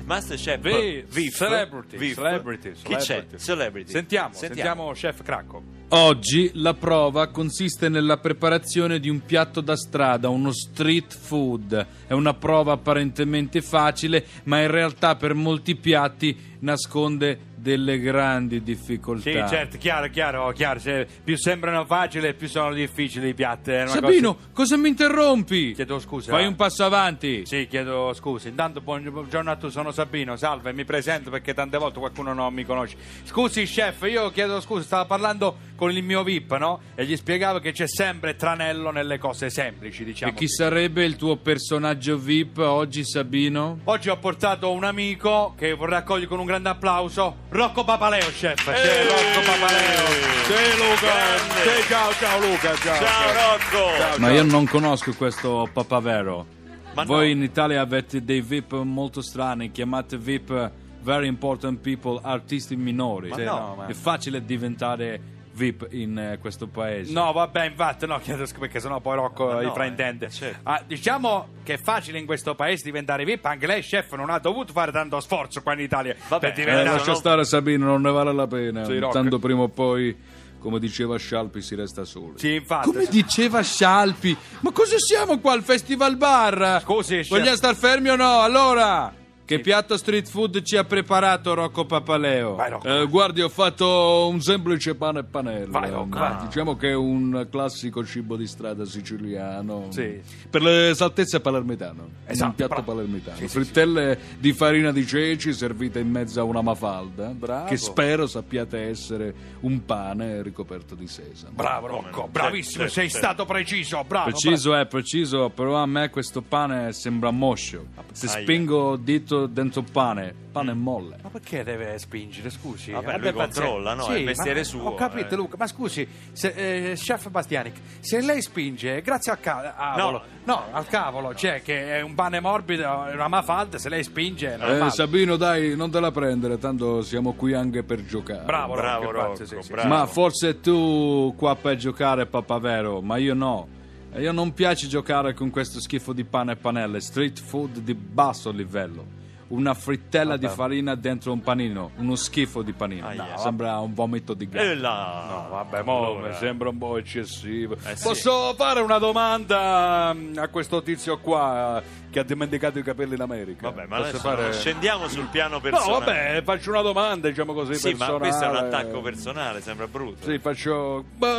Masterchef 0.05 0.61
Vi- 0.61 1.05
VIP. 1.09 1.33
celebrity, 1.33 1.97
VIP. 1.97 2.15
celebrity, 2.15 2.73
Chi 2.83 2.95
c'è? 2.95 3.01
celebrity. 3.01 3.39
Celebrity. 3.39 3.91
Sentiamo, 3.91 4.35
sentiamo, 4.35 4.93
Chef 4.93 5.23
Cracco. 5.23 5.63
Oggi 5.91 6.51
la 6.55 6.75
prova 6.75 7.29
consiste 7.29 7.89
nella 7.89 8.17
preparazione 8.19 8.99
di 8.99 9.09
un 9.09 9.25
piatto 9.25 9.61
da 9.61 9.77
strada, 9.77 10.29
uno 10.29 10.53
street 10.53 11.17
food. 11.17 11.87
È 12.09 12.13
una 12.13 12.35
prova 12.35 12.73
apparentemente 12.73 13.63
facile, 13.63 14.25
ma 14.45 14.61
in 14.61 14.71
realtà 14.71 15.15
per 15.15 15.35
molti 15.35 15.77
piatti 15.77 16.37
nasconde 16.61 17.39
delle 17.67 17.99
grandi 17.99 18.59
Sì, 18.59 18.63
difficoltà. 18.63 19.49
certo, 19.49 19.77
chiaro, 19.77 20.09
chiaro, 20.09 20.53
chiaro. 20.53 20.79
Se 20.79 21.05
più 21.25 21.37
sembrano 21.37 21.85
facili, 21.85 22.33
più 22.35 22.47
sono 22.47 22.73
difficili 22.73 23.31
i 23.31 23.35
piatti. 23.35 23.73
è 23.73 23.83
una 23.83 23.91
Sabino, 23.91 24.35
cosa- 24.37 24.49
cosa 24.53 24.77
mi 24.77 24.89
interrompi? 24.89 25.73
Chiedo 25.73 25.99
scusa. 25.99 26.31
Fai 26.31 26.47
un 26.47 26.55
passo 26.55 26.85
avanti. 26.85 27.45
Sì, 27.45 27.67
chiedo 27.69 28.13
scusa. 28.15 28.49
Intanto 28.49 28.81
buongiorno 28.81 29.51
a 29.51 29.57
tu, 29.57 29.69
sono 29.69 29.91
Sabino, 29.91 30.37
salve, 30.37 30.73
mi 30.73 30.85
presento 30.85 31.29
perché 31.31 31.55
tante 31.55 31.77
volte 31.77 31.99
qualcuno 31.99 32.33
non 32.33 32.55
mi 32.55 32.65
conosce. 32.65 32.97
Scusi 33.25 33.65
chef, 33.65 34.03
io 34.09 34.31
chiedo 34.31 34.61
scusa, 34.61 34.85
stavo 34.85 35.07
parlando 35.07 35.57
con 35.75 35.91
il 35.91 36.05
mio 36.05 36.23
VIP, 36.23 36.57
no? 36.59 36.81
E 36.95 37.05
gli 37.05 37.17
spiegavo 37.17 37.59
che 37.59 37.73
c'è 37.73 37.89
sempre 37.89 38.37
tranello 38.37 38.91
nelle 38.93 39.19
cose 39.19 39.51
semplici, 39.51 40.05
diciamo. 40.05 40.31
E 40.31 40.35
chi 40.37 40.49
sarebbe 40.49 41.05
il 41.05 41.17
tuo 41.17 41.37
personaggio 41.37 42.17
VIP 42.17 42.59
oggi, 42.59 43.05
Sabino? 43.05 43.81
Oggi 43.85 44.09
ho 44.09 44.17
portato 44.19 44.71
un 44.71 44.85
amico 44.85 45.55
che 45.59 45.73
vorrei 45.75 45.99
accogliere 45.99 46.29
con 46.29 46.39
un 46.39 46.47
grande 46.47 46.69
applauso, 46.69 47.37
Rocco 47.57 47.85
Papaleo, 47.85 48.29
chef. 48.33 48.65
C'è 48.65 49.05
Rocco 49.05 49.47
Papaleo. 49.47 50.05
C'è 50.47 50.77
Luca. 50.77 51.07
Grande. 51.07 51.63
C'è, 51.65 51.89
ciao, 51.89 52.13
ciao 52.13 52.39
Luca. 52.41 52.75
Ciao, 52.77 52.95
Ciao 53.05 53.33
Rocco! 53.33 53.99
Ciao, 53.99 54.19
Ma 54.19 54.27
ciao. 54.27 54.35
io 54.37 54.43
non 54.45 54.67
conosco 54.67 55.13
questo 55.15 55.69
papavero. 55.73 56.47
Ma 56.95 57.05
Voi 57.05 57.27
no. 57.27 57.33
in 57.33 57.43
Italia 57.43 57.81
avete 57.81 58.23
dei 58.25 58.41
VIP 58.43 58.75
molto 58.83 59.21
strani, 59.23 59.71
chiamate 59.71 60.17
VIP 60.19 60.71
Very 61.03 61.27
Important 61.29 61.81
People, 61.81 62.19
artisti 62.23 62.77
minori. 62.77 63.31
Ma 63.31 63.37
Sì, 63.37 63.45
no. 63.45 63.59
no, 63.59 63.75
ma- 63.77 63.87
È 63.87 63.93
facile 63.95 64.45
diventare 64.45 65.21
VIP 65.57 65.87
in 65.93 66.19
eh, 66.19 66.39
questo 66.39 66.67
paese. 66.67 67.13
No, 67.13 67.33
vabbè, 67.33 67.65
infatti, 67.67 68.07
no, 68.07 68.19
chiedo 68.19 68.45
scusa 68.45 68.61
perché 68.61 68.79
sennò 68.79 69.01
poi 69.01 69.17
Rocco 69.17 69.47
Ma 69.47 69.59
li 69.61 69.65
no, 69.67 69.73
fraintende. 69.73 70.27
eh, 70.27 70.31
certo. 70.31 70.61
Ah, 70.65 70.83
diciamo 70.87 71.49
che 71.63 71.75
è 71.75 71.79
facile 71.79 72.19
in 72.19 72.27
questo 72.27 72.55
paese 72.55 72.85
diventare 72.85 73.25
VIP, 73.25 73.45
anche 73.47 73.67
lei, 73.67 73.81
chef, 73.83 74.15
non 74.15 74.29
ha 74.31 74.39
dovuto 74.39 74.73
fare 74.73 74.93
tanto 74.93 75.19
sforzo 75.21 75.63
qua 75.63 75.73
in 75.73 75.81
Italia 75.81 76.15
Vabbè, 76.29 76.41
per 76.41 76.51
Eh, 76.51 76.63
diventare... 76.63 76.97
lascia 76.99 77.13
no. 77.13 77.17
stare 77.17 77.45
Sabino, 77.45 77.87
non 77.87 78.03
ne 78.03 78.11
vale 78.11 78.33
la 78.33 78.47
pena. 78.47 78.85
Sì. 78.85 78.99
Tanto 79.11 79.39
prima 79.39 79.63
o 79.63 79.69
poi, 79.69 80.15
come 80.59 80.79
diceva 80.79 81.17
Scialpi, 81.17 81.63
si 81.63 81.75
resta 81.75 82.05
soli. 82.05 82.35
Sì, 82.37 82.55
infatti. 82.55 82.89
Come 82.91 83.07
diceva 83.09 83.63
Scialpi? 83.63 84.37
Ma 84.61 84.71
cosa 84.73 84.99
siamo 84.99 85.39
qua 85.39 85.53
al 85.53 85.63
Festival 85.63 86.17
Bar? 86.17 86.81
Scusi. 86.83 87.25
Vogliamo 87.29 87.57
star 87.57 87.75
fermi 87.75 88.11
o 88.11 88.17
no? 88.17 88.41
Allora, 88.41 89.13
che 89.47 89.57
Sì. 89.57 89.61
piatto 89.63 89.97
street 89.97 90.29
food 90.29 90.61
ci 90.63 90.77
ha 90.77 90.85
preparato 90.85 91.55
Rocco 91.55 91.87
Papaleo? 91.87 92.57
Vai, 92.57 92.69
Rocco. 92.71 92.87
Eh, 92.89 93.07
guardi, 93.07 93.41
ho 93.41 93.49
fatto 93.49 94.29
un 94.29 94.41
semplice 94.43 94.95
pane 94.97 95.21
e 95.21 95.25
panello. 95.25 95.71
Vai, 95.71 95.89
Rocco, 95.91 96.17
Eh, 96.17 96.21
vai. 96.21 96.47
Diciamo 96.47 96.77
che 96.77 96.91
è 96.91 96.95
un 96.95 97.47
classico 97.51 98.05
cibo 98.05 98.37
di 98.37 98.47
strada 98.47 98.85
siciliano. 98.85 99.87
Sì. 99.91 100.21
Per 100.51 100.61
le 100.63 100.93
saltezze 100.95 101.41
palermitano. 101.41 102.09
Esatto, 102.27 102.49
un 102.51 102.55
piatto 102.57 102.75
bravo. 102.75 102.93
palermitano. 102.93 103.37
Sì, 103.37 103.49
sì, 103.49 103.59
Frittelle 103.59 104.19
di 104.39 104.53
farina 104.53 104.91
di 104.93 105.07
ceci 105.07 105.53
servite 105.53 106.01
in 106.01 106.11
mezzo 106.11 106.41
a 106.41 106.43
una 106.43 106.61
mafalda. 106.61 107.29
Bravo. 107.29 107.69
Che 107.69 107.77
spero 107.77 108.27
sappiate 108.27 108.79
essere 108.89 109.35
un 109.61 109.85
pane 109.85 110.43
ricoperto 110.43 110.95
di 110.97 111.07
sesamo. 111.07 111.53
Bravo 111.55 111.87
Rocco, 111.87 112.29
bravissimo, 112.31 112.89
sei 112.89 113.09
stato 113.09 113.45
preciso, 113.45 114.05
bravo. 114.07 114.31
Preciso 114.31 114.75
è 114.75 114.87
preciso, 114.87 115.51
però 115.51 115.77
a 115.77 115.87
me 115.87 116.11
questo 116.11 116.43
pane 116.43 116.93
sembra 116.93 117.31
moscio. 117.31 117.87
Se 118.13 118.27
Aia. 118.27 118.43
spingo 118.43 118.97
dito 118.97 119.36
dentro 119.45 119.83
il 119.83 119.91
pane, 119.93 120.35
pane 120.51 120.71
è 120.71 120.75
molle. 120.75 121.19
Ma 121.23 121.29
perché 121.29 121.63
deve 121.63 121.99
spingere, 121.99 122.49
scusi? 122.49 122.93
Vabbè, 122.93 123.13
Abbia 123.13 123.31
lui 123.33 123.41
controlla, 123.41 123.93
no? 123.93 124.05
Sì, 124.05 124.13
È 124.13 124.17
il 124.17 124.25
mestiere 124.25 124.61
ma- 124.61 124.65
suo, 124.65 124.83
Ho 124.85 124.95
capito, 124.95 125.35
eh. 125.35 125.37
Luca, 125.37 125.57
ma 125.59 125.67
scusi, 125.67 126.09
se, 126.33 126.93
eh, 126.93 126.95
chef 126.95 127.29
Bastianic, 127.29 127.77
se 128.01 128.23
lei 128.23 128.41
spinge, 128.41 129.03
grazie 129.03 129.33
al 129.33 129.41
cavolo, 129.41 130.23
no, 130.45 130.63
al 130.71 130.87
cavolo, 130.87 131.35
cioè 131.35 131.61
che 131.61 131.97
è 131.97 132.01
un 132.01 132.15
pane 132.15 132.41
morbido, 132.41 133.05
è 133.05 133.13
una 133.13 133.29
mafalda, 133.29 133.77
se 133.77 133.91
lei 133.91 134.03
spinge. 134.03 134.57
Eh, 134.59 134.91
Sabino, 134.91 135.37
dai, 135.37 135.77
non 135.77 135.91
te 135.91 136.01
la 136.01 136.11
prendere, 136.11 136.57
tanto 136.57 137.03
siamo 137.03 137.35
qui 137.35 137.53
anche 137.53 137.83
per 137.83 138.03
giocare. 138.07 138.45
Bravo, 138.45 138.75
Bravo 138.75 139.11
Rocco, 139.11 139.27
Rocco, 139.29 139.45
sì, 139.45 139.57
sì. 139.61 139.73
bravo. 139.73 139.89
Ma 139.89 140.07
forse 140.07 140.61
tu 140.61 141.35
qua 141.37 141.55
per 141.57 141.77
giocare, 141.77 142.25
papà 142.25 142.59
vero, 142.59 143.03
ma 143.03 143.19
io 143.19 143.35
no. 143.35 143.75
E 144.13 144.23
io 144.23 144.33
non 144.33 144.55
piace 144.55 144.87
giocare 144.87 145.35
con 145.35 145.51
questo 145.51 145.79
schifo 145.79 146.15
di 146.15 146.25
pane 146.25 146.53
e 146.53 146.57
panelle, 146.57 147.01
street 147.01 147.39
food 147.39 147.81
di 147.81 147.93
basso 147.93 148.51
livello. 148.51 149.05
Una 149.49 149.75
frittella 149.75 150.37
di 150.37 150.49
farina 150.49 150.97
dentro 150.97 151.33
un 151.33 151.41
panino, 151.41 151.93
uno 151.99 152.17
schifo 152.17 152.63
di 152.63 152.73
panino. 152.73 153.07
Aia. 153.07 153.27
No, 153.31 153.39
sembra 153.39 153.79
un 153.79 153.95
vomito 153.95 154.35
di 154.35 154.49
gatto. 154.49 154.65
E 154.65 154.75
là. 154.75 155.27
No, 155.29 155.49
vabbè, 155.51 155.83
mo 155.83 155.99
Allora. 156.05 156.29
mi 156.29 156.35
sembra 156.35 156.69
un 156.69 156.79
po' 156.79 156.97
eccessivo. 156.97 157.77
Eh, 157.85 157.95
sì. 157.95 158.03
Posso 158.03 158.55
fare 158.55 158.81
una 158.81 158.99
domanda 158.99 160.13
mm, 160.13 160.39
a 160.39 160.49
questo 160.49 160.83
tizio 160.83 161.19
qua 161.19 161.81
eh, 161.81 161.83
che 162.17 162.23
ha 162.23 162.25
dimenticato 162.25 162.79
i 162.79 162.83
capelli 162.83 163.15
in 163.15 163.21
America? 163.21 163.69
Vabbè, 163.69 163.87
ma 163.89 163.97
adesso 163.99 164.17
fare- 164.19 164.51
scendiamo 164.55 165.07
sul 165.07 165.27
piano 165.27 165.57
No, 165.57 165.61
personale. 165.61 166.05
vabbè, 166.05 166.43
faccio 166.45 166.71
una 166.71 166.81
domanda, 166.81 167.29
diciamo 167.29 167.53
così, 167.53 167.75
Sì, 167.75 167.91
ma 167.91 168.07
personale. 168.07 168.19
questo 168.21 168.45
è 168.45 168.49
un 168.49 168.57
attacco 168.57 169.01
personale, 169.03 169.61
sembra 169.61 169.87
brutto. 169.87 170.25
Sì, 170.31 170.39
faccio... 170.39 171.05
ma, 171.19 171.35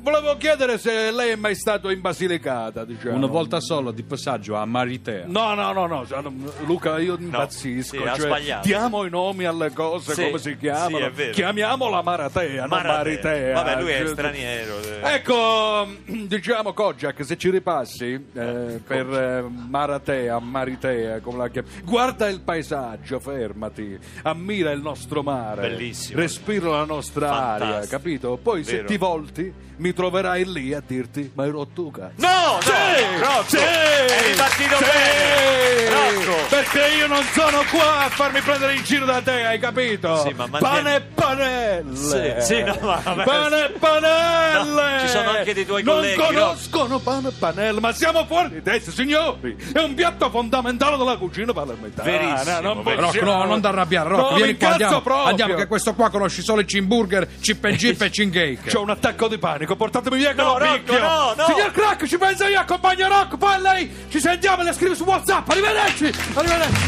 volevo 0.00 0.36
chiedere 0.38 0.78
se 0.78 1.10
lei 1.10 1.32
è 1.32 1.36
mai 1.36 1.54
stato 1.54 1.90
in 1.90 2.00
Basilicata, 2.00 2.86
diciamo. 2.86 3.14
Una 3.14 3.26
volta 3.26 3.60
solo 3.60 3.90
di 3.90 4.02
passaggio 4.04 4.56
a 4.56 4.64
Maritea. 4.64 5.24
No, 5.26 5.52
no, 5.52 5.70
no, 5.72 5.86
no, 5.86 6.06
cioè, 6.06 6.22
Luca, 6.64 6.98
io 6.98 7.16
impazzisco. 7.18 7.96
sì, 7.98 8.02
ha 8.02 8.14
cioè, 8.14 8.26
sbagliato. 8.26 8.66
diamo 8.66 9.04
i 9.04 9.10
nomi 9.10 9.44
alle 9.44 9.70
cose 9.72 10.14
Sì, 10.14 10.24
come 10.24 10.38
si 10.38 10.56
chiamano. 10.56 10.96
sì, 10.96 11.02
è 11.02 11.10
vero. 11.10 11.32
Chiamiamola 11.32 12.00
Maratea, 12.02 12.60
non 12.60 12.68
Maratea. 12.70 12.96
Maritea. 12.96 13.52
Vabbè, 13.52 13.80
lui 13.82 13.90
è 13.90 13.98
Cioè, 13.98 14.06
straniero. 14.08 14.78
eh. 14.80 15.14
Ecco, 15.14 15.88
diciamo 16.06 16.72
Kojak, 16.72 17.22
se 17.22 17.36
ci 17.36 17.50
ripassi 17.50 18.12
eh, 18.32 18.80
per 18.86 19.06
eh, 19.12 19.42
Maratea, 19.68 20.20
Maritea, 20.30 21.20
come 21.20 21.38
la 21.38 21.48
chiami, 21.48 21.68
guarda 21.84 22.28
il 22.28 22.40
paesaggio, 22.40 23.18
fermati, 23.20 23.98
ammira 24.22 24.70
il 24.70 24.80
nostro 24.80 25.22
mare, 25.22 25.68
Bellissimo. 25.70 26.18
respira 26.20 26.68
la 26.70 26.84
nostra 26.84 27.30
aria, 27.32 27.66
Fantastico. 27.66 27.96
capito? 27.96 28.38
Poi 28.42 28.64
se 28.64 28.72
Vero. 28.76 28.86
ti 28.88 28.96
volti 28.98 29.52
mi 29.76 29.92
troverai 29.92 30.44
lì 30.52 30.72
a 30.74 30.82
dirti, 30.86 31.32
ma 31.34 31.44
rotto 31.46 31.84
un 31.86 31.90
cazzo. 31.90 32.12
No, 32.16 32.58
no, 32.64 33.18
Rocco, 33.26 33.48
sì, 33.48 33.56
hai 33.56 34.30
ripartito 34.30 34.76
sì, 34.76 34.84
bene. 34.84 35.90
Rocco. 35.90 36.46
Perché 36.48 36.94
io 36.96 37.06
non 37.08 37.22
sono 37.32 37.62
qua 37.70 38.04
a 38.04 38.08
farmi 38.08 38.40
prendere 38.42 38.74
in 38.74 38.82
giro 38.84 39.04
da 39.06 39.20
te, 39.22 39.44
hai 39.44 39.58
capito? 39.58 40.16
Sì, 40.18 40.32
ma 40.34 40.46
mantieni- 40.46 40.74
Pane 40.82 40.94
e 40.96 41.00
panelle. 41.00 41.96
Sì, 41.96 42.54
sì, 42.54 42.62
no, 42.62 42.76
ma 42.80 43.00
vabbè. 43.02 43.24
Pane 43.24 43.64
e 43.64 43.70
panelle. 43.70 44.92
No, 44.92 45.00
ci 45.00 45.08
sono 45.08 45.30
anche 45.30 45.54
dei 45.54 45.66
tuoi 45.66 45.82
non 45.82 45.94
colleghi, 45.96 46.16
conoscono 46.22 46.98
pane 47.00 47.28
e 47.28 47.32
panelle, 47.38 47.80
ma 47.80 47.92
siamo 47.92 48.24
fuori 48.26 48.50
di 48.50 48.62
testa, 48.62 48.90
signori. 48.90 49.56
È 49.72 49.78
un 49.80 49.94
piatto 50.02 50.30
fondamentale 50.30 50.96
della 50.96 51.16
cucina 51.16 51.52
palermitana. 51.52 52.10
Verissimo, 52.10 52.60
non 52.60 52.82
verissimo. 52.82 53.10
Rocco, 53.24 53.24
no, 53.24 53.44
non 53.44 53.60
ti 53.60 53.66
arrabbiare, 53.66 54.08
Rocco, 54.08 54.30
No, 54.30 54.36
vieni 54.36 54.52
mi 54.52 54.58
qua, 54.58 54.68
andiamo, 54.70 55.00
proprio. 55.00 55.24
andiamo, 55.26 55.54
che 55.54 55.66
questo 55.66 55.94
qua 55.94 56.10
conosci 56.10 56.42
solo 56.42 56.60
i 56.60 56.64
cheeseburger, 56.64 57.28
chip 57.40 57.64
and 57.64 57.76
chip 57.76 58.00
e 58.02 58.10
cingake. 58.12 58.70
C'ho 58.70 58.80
un 58.80 58.90
attacco 58.90 59.28
di 59.28 59.38
panico, 59.38 59.76
portatemi 59.76 60.16
via 60.16 60.30
che 60.30 60.42
No, 60.42 60.52
lo 60.52 60.58
Rocco, 60.58 60.72
picchio. 60.74 60.98
no, 60.98 61.34
no. 61.36 61.44
Signor 61.46 61.70
Crack, 61.70 62.06
ci 62.06 62.18
penso 62.18 62.44
io, 62.46 62.58
accompagno 62.58 63.08
Rocco, 63.08 63.36
poi 63.36 63.60
lei 63.60 63.90
ci 64.08 64.18
sentiamo 64.20 64.62
e 64.62 64.64
le 64.64 64.72
scrivo 64.72 64.94
su 64.94 65.04
WhatsApp. 65.04 65.48
Arrivederci. 65.48 66.12
Arrivederci. 66.34 66.80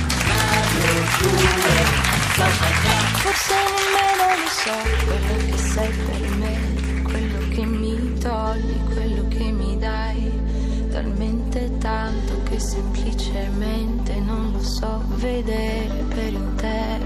Forse 3.23 3.55
nemmeno 3.55 4.25
lo 4.43 4.49
so 4.49 4.73
quello 5.07 5.45
che 5.51 5.57
sei 5.59 5.91
per 5.91 6.29
me. 6.37 6.73
togli 8.21 8.79
quello 8.93 9.29
che 9.29 9.45
mi 9.53 9.79
dai, 9.79 10.33
talmente 10.91 11.71
tanto 11.79 12.34
che 12.55 12.61
semplicemente 12.61 14.15
non 14.21 14.53
lo 14.53 14.63
so 14.63 15.03
vedere 15.17 16.05
per 16.09 16.33
intero 16.33 17.05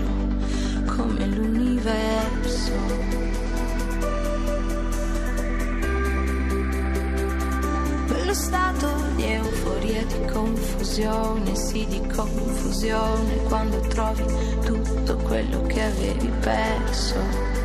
come 0.94 1.26
l'universo. 1.26 2.72
Quello 8.08 8.34
stato 8.34 8.88
di 9.16 9.24
euforia, 9.24 10.04
di 10.04 10.24
confusione, 10.30 11.54
sì 11.54 11.86
di 11.86 12.06
confusione, 12.14 13.36
quando 13.48 13.80
trovi 13.88 14.24
tutto 14.66 15.16
quello 15.16 15.62
che 15.62 15.82
avevi 15.82 16.30
perso. 16.40 17.56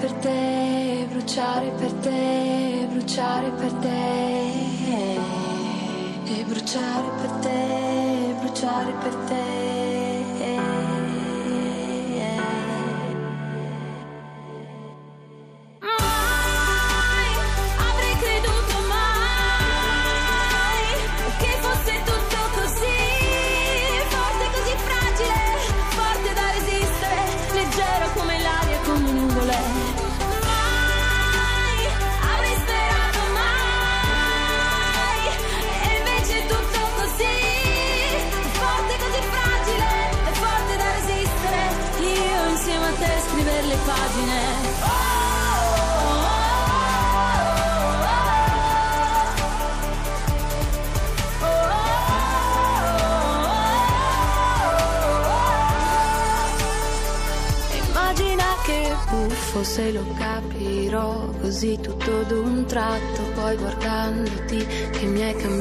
Per 0.00 0.12
te, 0.12 0.75
bruciare 1.16 1.70
per 1.70 1.92
te, 1.92 2.86
bruciare 2.90 3.50
per 3.50 3.72
te. 3.80 5.16
E 6.24 6.44
bruciare 6.44 7.08
per 7.20 7.30
te, 7.40 8.36
bruciare 8.40 8.92
per 8.92 9.14
te. 9.26 9.75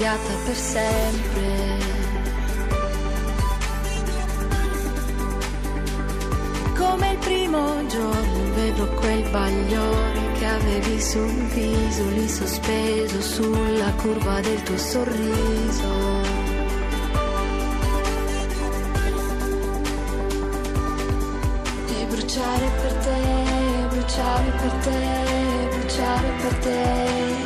Cambiata 0.06 0.34
per 0.46 0.56
sempre. 0.56 1.78
Come 6.78 7.12
il 7.12 7.18
primo 7.18 7.88
giorno 7.88 8.54
vedo 8.54 8.88
quel 9.00 9.30
bagliore 9.32 10.32
che 10.38 10.46
avevi 10.46 11.02
sul 11.02 11.48
viso, 11.54 12.10
lì 12.10 12.30
sospeso 12.30 13.22
sulla 13.22 13.92
curva 13.94 14.40
del 14.42 14.62
tuo 14.62 14.78
sorriso. 14.78 15.94
E 21.88 22.06
bruciare 22.06 22.70
per 22.82 22.94
te, 22.94 23.88
bruciare 23.90 24.52
per 24.62 24.72
te, 24.84 25.78
bruciare 25.80 26.30
per 26.42 26.54
te. 26.60 27.45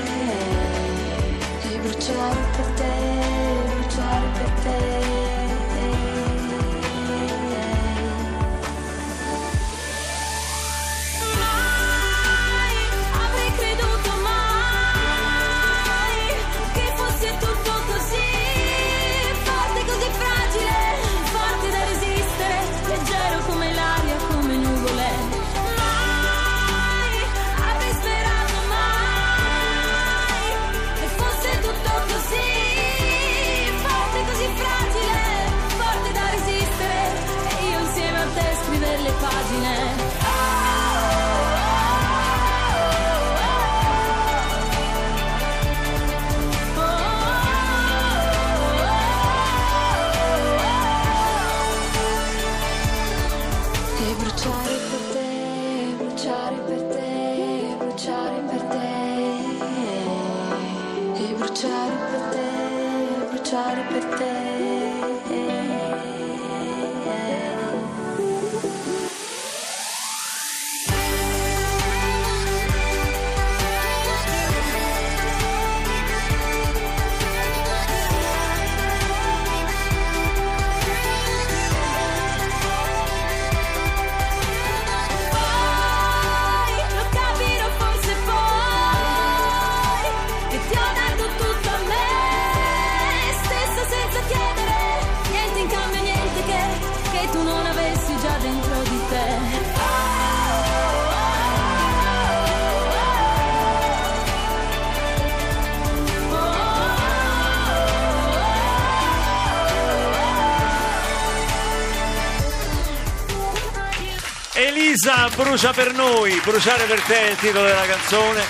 Brucia 115.50 115.74
per 115.74 115.96
noi, 115.96 116.40
bruciare 116.42 116.86
per 116.86 117.02
te 117.02 117.22
è 117.22 117.30
il 117.32 117.36
titolo 117.38 117.66
della 117.66 117.88
canzone. 117.88 118.44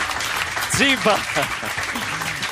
Ziba, 0.71 1.15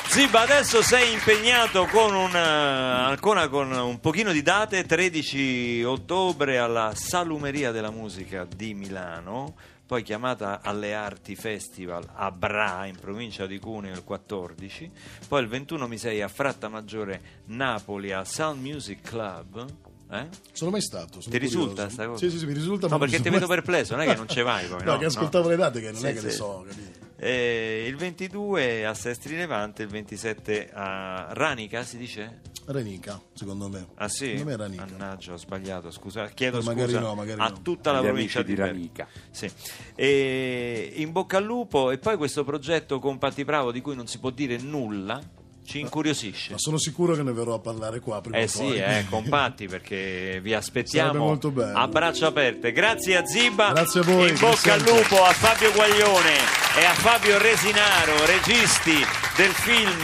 Ziba 0.06 0.40
adesso 0.40 0.80
sei 0.80 1.12
impegnato 1.12 1.84
con 1.84 2.14
un, 2.14 2.34
eh, 2.34 2.38
ancora 2.38 3.48
con 3.48 3.70
un 3.70 4.00
pochino 4.00 4.32
di 4.32 4.40
date, 4.40 4.86
13 4.86 5.82
ottobre 5.82 6.56
alla 6.56 6.94
Salumeria 6.94 7.72
della 7.72 7.90
Musica 7.90 8.46
di 8.46 8.72
Milano, 8.72 9.54
poi 9.84 10.02
chiamata 10.02 10.60
alle 10.62 10.94
Arti 10.94 11.36
Festival 11.36 12.08
a 12.14 12.30
Bra 12.30 12.86
in 12.86 12.96
provincia 12.98 13.44
di 13.44 13.58
Cuneo 13.58 13.92
il 13.92 14.02
14, 14.02 14.90
poi 15.28 15.42
il 15.42 15.48
21 15.48 15.86
mi 15.86 15.98
sei 15.98 16.22
a 16.22 16.28
Frattamaggiore 16.28 17.42
Napoli 17.48 18.12
al 18.12 18.26
Sound 18.26 18.62
Music 18.62 19.02
Club. 19.02 19.87
Eh? 20.10 20.26
Sono 20.52 20.70
mai 20.70 20.80
stato. 20.80 21.20
sono 21.20 21.32
Ti 21.32 21.38
risulta 21.38 21.72
curioso. 21.86 21.90
sta 21.90 22.06
cosa? 22.06 22.18
Sì, 22.24 22.30
sì, 22.30 22.38
sì, 22.38 22.46
mi 22.46 22.52
risulta. 22.54 22.88
No, 22.88 22.98
perché 22.98 23.20
ti 23.20 23.28
vedo 23.30 23.46
mai 23.46 23.56
perplesso, 23.56 23.94
non 23.94 24.04
è 24.04 24.08
che 24.08 24.16
non 24.16 24.28
ce 24.28 24.42
vai 24.42 24.66
poi, 24.68 24.84
No, 24.84 24.92
no, 24.92 24.98
che 24.98 25.04
ascoltavo 25.04 25.44
no. 25.44 25.50
le 25.50 25.56
date 25.56 25.80
che 25.80 25.90
non 25.90 26.00
Sì, 26.00 26.06
è 26.06 26.12
che 26.14 26.20
le 26.20 26.30
sì. 26.30 26.36
so, 26.36 26.64
capito? 26.66 27.06
Eh, 27.20 27.84
il 27.88 27.96
22 27.96 28.86
a 28.86 28.94
Sestri 28.94 29.36
Levante, 29.36 29.82
il 29.82 29.88
27 29.88 30.70
a 30.72 31.26
Ranica, 31.32 31.82
si 31.82 31.96
dice? 31.98 32.40
Renica, 32.66 33.20
secondo 33.32 33.68
me. 33.68 33.88
Ah 33.96 34.08
sì? 34.08 34.26
Secondo 34.36 34.44
me 34.44 34.52
è 34.52 34.56
Ranica. 34.56 34.84
Mannaggia, 34.88 35.32
ho 35.32 35.36
sbagliato, 35.36 35.90
scusa. 35.90 36.28
Chiedo 36.28 36.60
magari 36.62 36.92
scusa 36.92 37.00
no, 37.00 37.20
a 37.42 37.48
no. 37.48 37.62
tutta 37.62 37.92
la 37.92 37.98
Agli 37.98 38.06
provincia 38.06 38.42
di 38.42 38.54
Bergamo. 38.54 38.72
Ranica. 38.78 39.08
Sì. 39.30 39.50
E 39.94 40.92
in 40.96 41.10
bocca 41.12 41.38
al 41.38 41.44
lupo 41.44 41.90
e 41.90 41.98
poi 41.98 42.16
questo 42.16 42.44
progetto 42.44 42.98
con 42.98 43.18
Patti 43.18 43.44
Bravo 43.44 43.72
di 43.72 43.80
cui 43.80 43.96
non 43.96 44.06
si 44.06 44.18
può 44.18 44.30
dire 44.30 44.56
nulla. 44.58 45.20
Ci 45.68 45.80
incuriosisce. 45.80 46.52
Ma 46.52 46.58
sono 46.58 46.78
sicuro 46.78 47.14
che 47.14 47.22
ne 47.22 47.32
verrò 47.32 47.52
a 47.54 47.58
parlare 47.58 48.00
qua 48.00 48.20
prima 48.22 48.38
Eh 48.38 48.44
o 48.44 48.46
sì, 48.48 48.58
poi. 48.60 48.78
eh, 48.78 49.04
compatti 49.10 49.66
perché 49.68 50.40
vi 50.42 50.54
aspettiamo 50.54 51.18
molto 51.18 51.50
bello. 51.50 51.76
a 51.78 51.86
braccia 51.86 52.28
aperte. 52.28 52.72
Grazie 52.72 53.16
a 53.18 53.26
Ziba, 53.26 53.72
Grazie 53.72 54.00
a 54.00 54.02
voi, 54.04 54.30
in 54.30 54.38
bocca 54.38 54.72
al 54.72 54.80
sempre. 54.80 54.92
lupo 55.02 55.22
a 55.22 55.32
Fabio 55.32 55.70
Guaglione 55.72 56.36
e 56.78 56.84
a 56.84 56.94
Fabio 56.94 57.36
Resinaro, 57.38 58.24
registi 58.26 58.96
del 59.36 59.50
film 59.50 60.00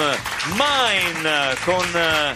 Mine 0.52 1.54
con 1.64 1.84
eh, 1.96 2.34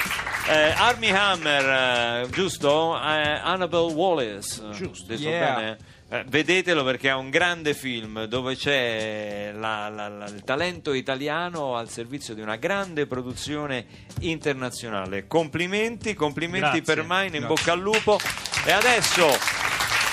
eh, 0.50 0.72
Armie 0.76 1.14
Hammer, 1.14 2.24
eh, 2.24 2.30
giusto? 2.30 2.96
Eh, 2.96 3.40
Annabelle 3.42 3.92
Wallace. 3.92 4.62
Giusto, 4.72 5.12
Yeah. 5.12 5.54
bene? 5.54 5.78
Eh, 6.10 6.24
vedetelo 6.26 6.84
perché 6.84 7.10
è 7.10 7.14
un 7.14 7.28
grande 7.28 7.74
film 7.74 8.24
dove 8.24 8.56
c'è 8.56 9.52
la- 9.54 9.90
la- 9.90 10.08
la- 10.08 10.24
il 10.24 10.42
talento 10.42 10.94
italiano 10.94 11.76
al 11.76 11.90
servizio 11.90 12.32
di 12.34 12.40
una 12.40 12.56
grande 12.56 13.04
produzione 13.06 13.84
internazionale. 14.20 15.26
Complimenti, 15.26 16.14
complimenti 16.14 16.80
Grazie, 16.80 16.94
per 16.94 17.04
Mine, 17.06 17.36
in 17.36 17.46
bocca 17.46 17.72
al 17.72 17.80
lupo. 17.80 18.18
E 18.64 18.72
adesso 18.72 19.26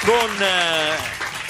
con 0.05 0.29
eh, 0.41 0.97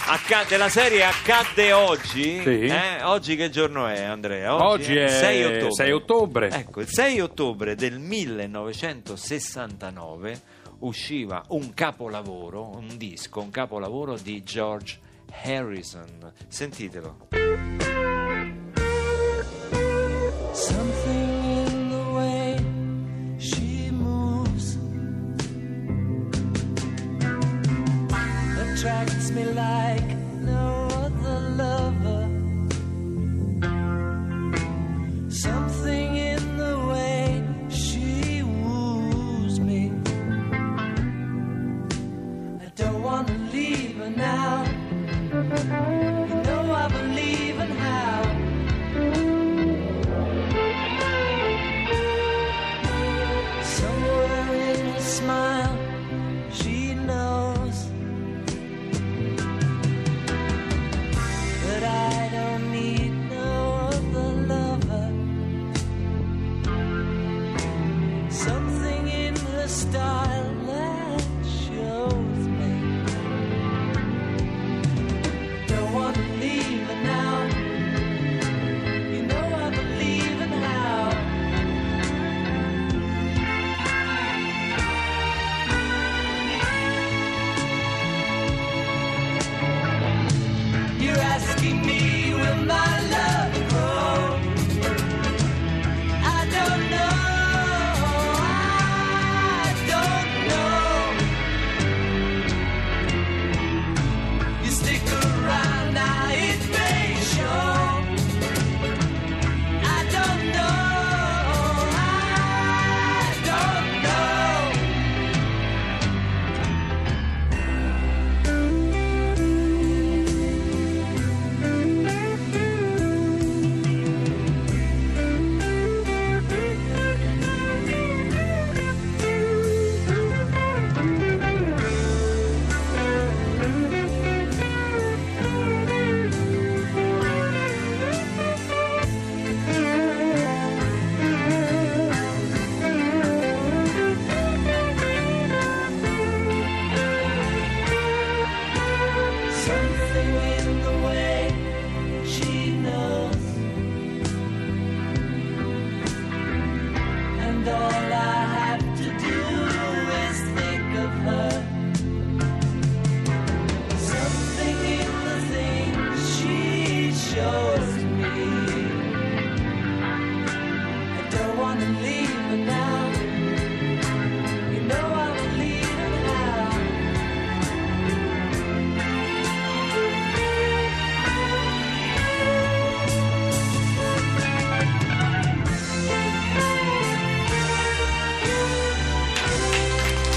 accade, 0.10 0.58
la 0.58 0.70
serie 0.70 1.04
Accadde 1.04 1.72
oggi. 1.72 2.40
Sì. 2.44 2.66
eh? 2.68 3.02
Oggi 3.02 3.36
che 3.36 3.50
giorno 3.50 3.88
è 3.88 4.04
Andrea? 4.04 4.64
Oggi 4.64 4.96
è 4.96 5.08
6 5.08 5.44
ottobre. 5.44 5.72
6 5.74 5.92
ottobre. 5.92 6.50
Ecco, 6.52 6.82
il 6.82 6.88
6 6.88 7.20
ottobre 7.20 7.74
del 7.74 7.98
1969 7.98 10.40
usciva 10.80 11.44
un 11.50 11.74
capolavoro, 11.74 12.76
un 12.76 12.98
disco, 12.98 13.42
un 13.42 13.50
capolavoro 13.50 14.18
di 14.18 14.44
George 14.44 15.00
Harrison. 15.44 16.34
Sentitelo. 16.48 17.28
Something 20.54 21.05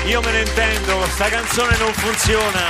Io 0.08 0.22
me 0.22 0.32
ne 0.32 0.40
intendo, 0.40 1.06
sta 1.08 1.28
canzone 1.28 1.76
non 1.76 1.92
funziona, 1.92 2.62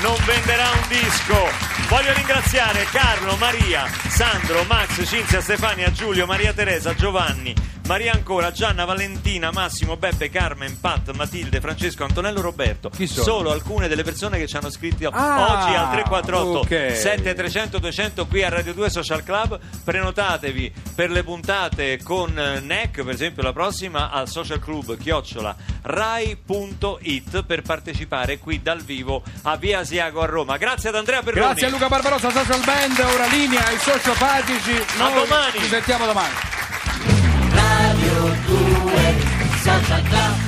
non 0.00 0.16
venderà 0.24 0.70
un 0.70 0.88
disco. 0.88 1.50
Voglio 1.86 2.14
ringraziare 2.14 2.84
Carlo, 2.90 3.36
Maria, 3.36 3.84
Sandro, 4.08 4.64
Max, 4.64 5.06
Cinzia, 5.06 5.42
Stefania, 5.42 5.92
Giulio, 5.92 6.24
Maria 6.24 6.54
Teresa, 6.54 6.94
Giovanni, 6.94 7.54
Maria 7.88 8.12
ancora, 8.12 8.52
Gianna, 8.52 8.84
Valentina, 8.84 9.50
Massimo, 9.50 9.96
Beppe, 9.96 10.28
Carmen, 10.28 10.78
Pat, 10.78 11.10
Matilde, 11.14 11.58
Francesco, 11.58 12.04
Antonello, 12.04 12.42
Roberto. 12.42 12.90
Chi 12.90 13.06
sono? 13.06 13.24
Solo 13.24 13.50
alcune 13.50 13.88
delle 13.88 14.02
persone 14.02 14.36
che 14.36 14.46
ci 14.46 14.56
hanno 14.58 14.68
scritto 14.68 15.08
Ah, 15.08 15.64
oggi 15.64 15.74
al 15.74 15.90
348 15.92 16.58
ok. 16.58 16.94
7300 16.94 17.78
200 17.78 18.26
qui 18.26 18.42
a 18.42 18.50
Radio 18.50 18.74
2 18.74 18.90
Social 18.90 19.24
Club. 19.24 19.58
Prenotatevi 19.82 20.70
per 20.94 21.10
le 21.10 21.24
puntate 21.24 21.98
con 22.02 22.38
eh, 22.38 22.60
NEC, 22.60 23.02
per 23.02 23.14
esempio 23.14 23.42
la 23.42 23.54
prossima 23.54 24.10
al 24.10 24.28
social 24.28 24.60
club 24.60 24.98
chiocciola 24.98 25.56
rai.it 25.80 27.42
per 27.44 27.62
partecipare 27.62 28.38
qui 28.38 28.60
dal 28.60 28.82
vivo 28.82 29.22
a 29.44 29.56
Via 29.56 29.78
Asiago 29.78 30.20
a 30.20 30.26
Roma. 30.26 30.58
Grazie 30.58 30.90
ad 30.90 30.96
Andrea 30.96 31.22
Perroni. 31.22 31.46
Grazie 31.46 31.68
a 31.68 31.70
Luca 31.70 31.88
Barbarossa, 31.88 32.30
Social 32.30 32.62
Band, 32.64 32.98
ora 32.98 33.24
linea 33.28 33.66
ai 33.66 33.78
sociopatici. 33.78 34.72
Noi 34.98 35.14
domani. 35.14 35.58
Ci 35.58 35.68
sentiamo 35.68 36.04
domani. 36.04 36.34
Radio 37.58 38.18
2 38.46 39.64
Social 39.64 40.02
Club 40.10 40.47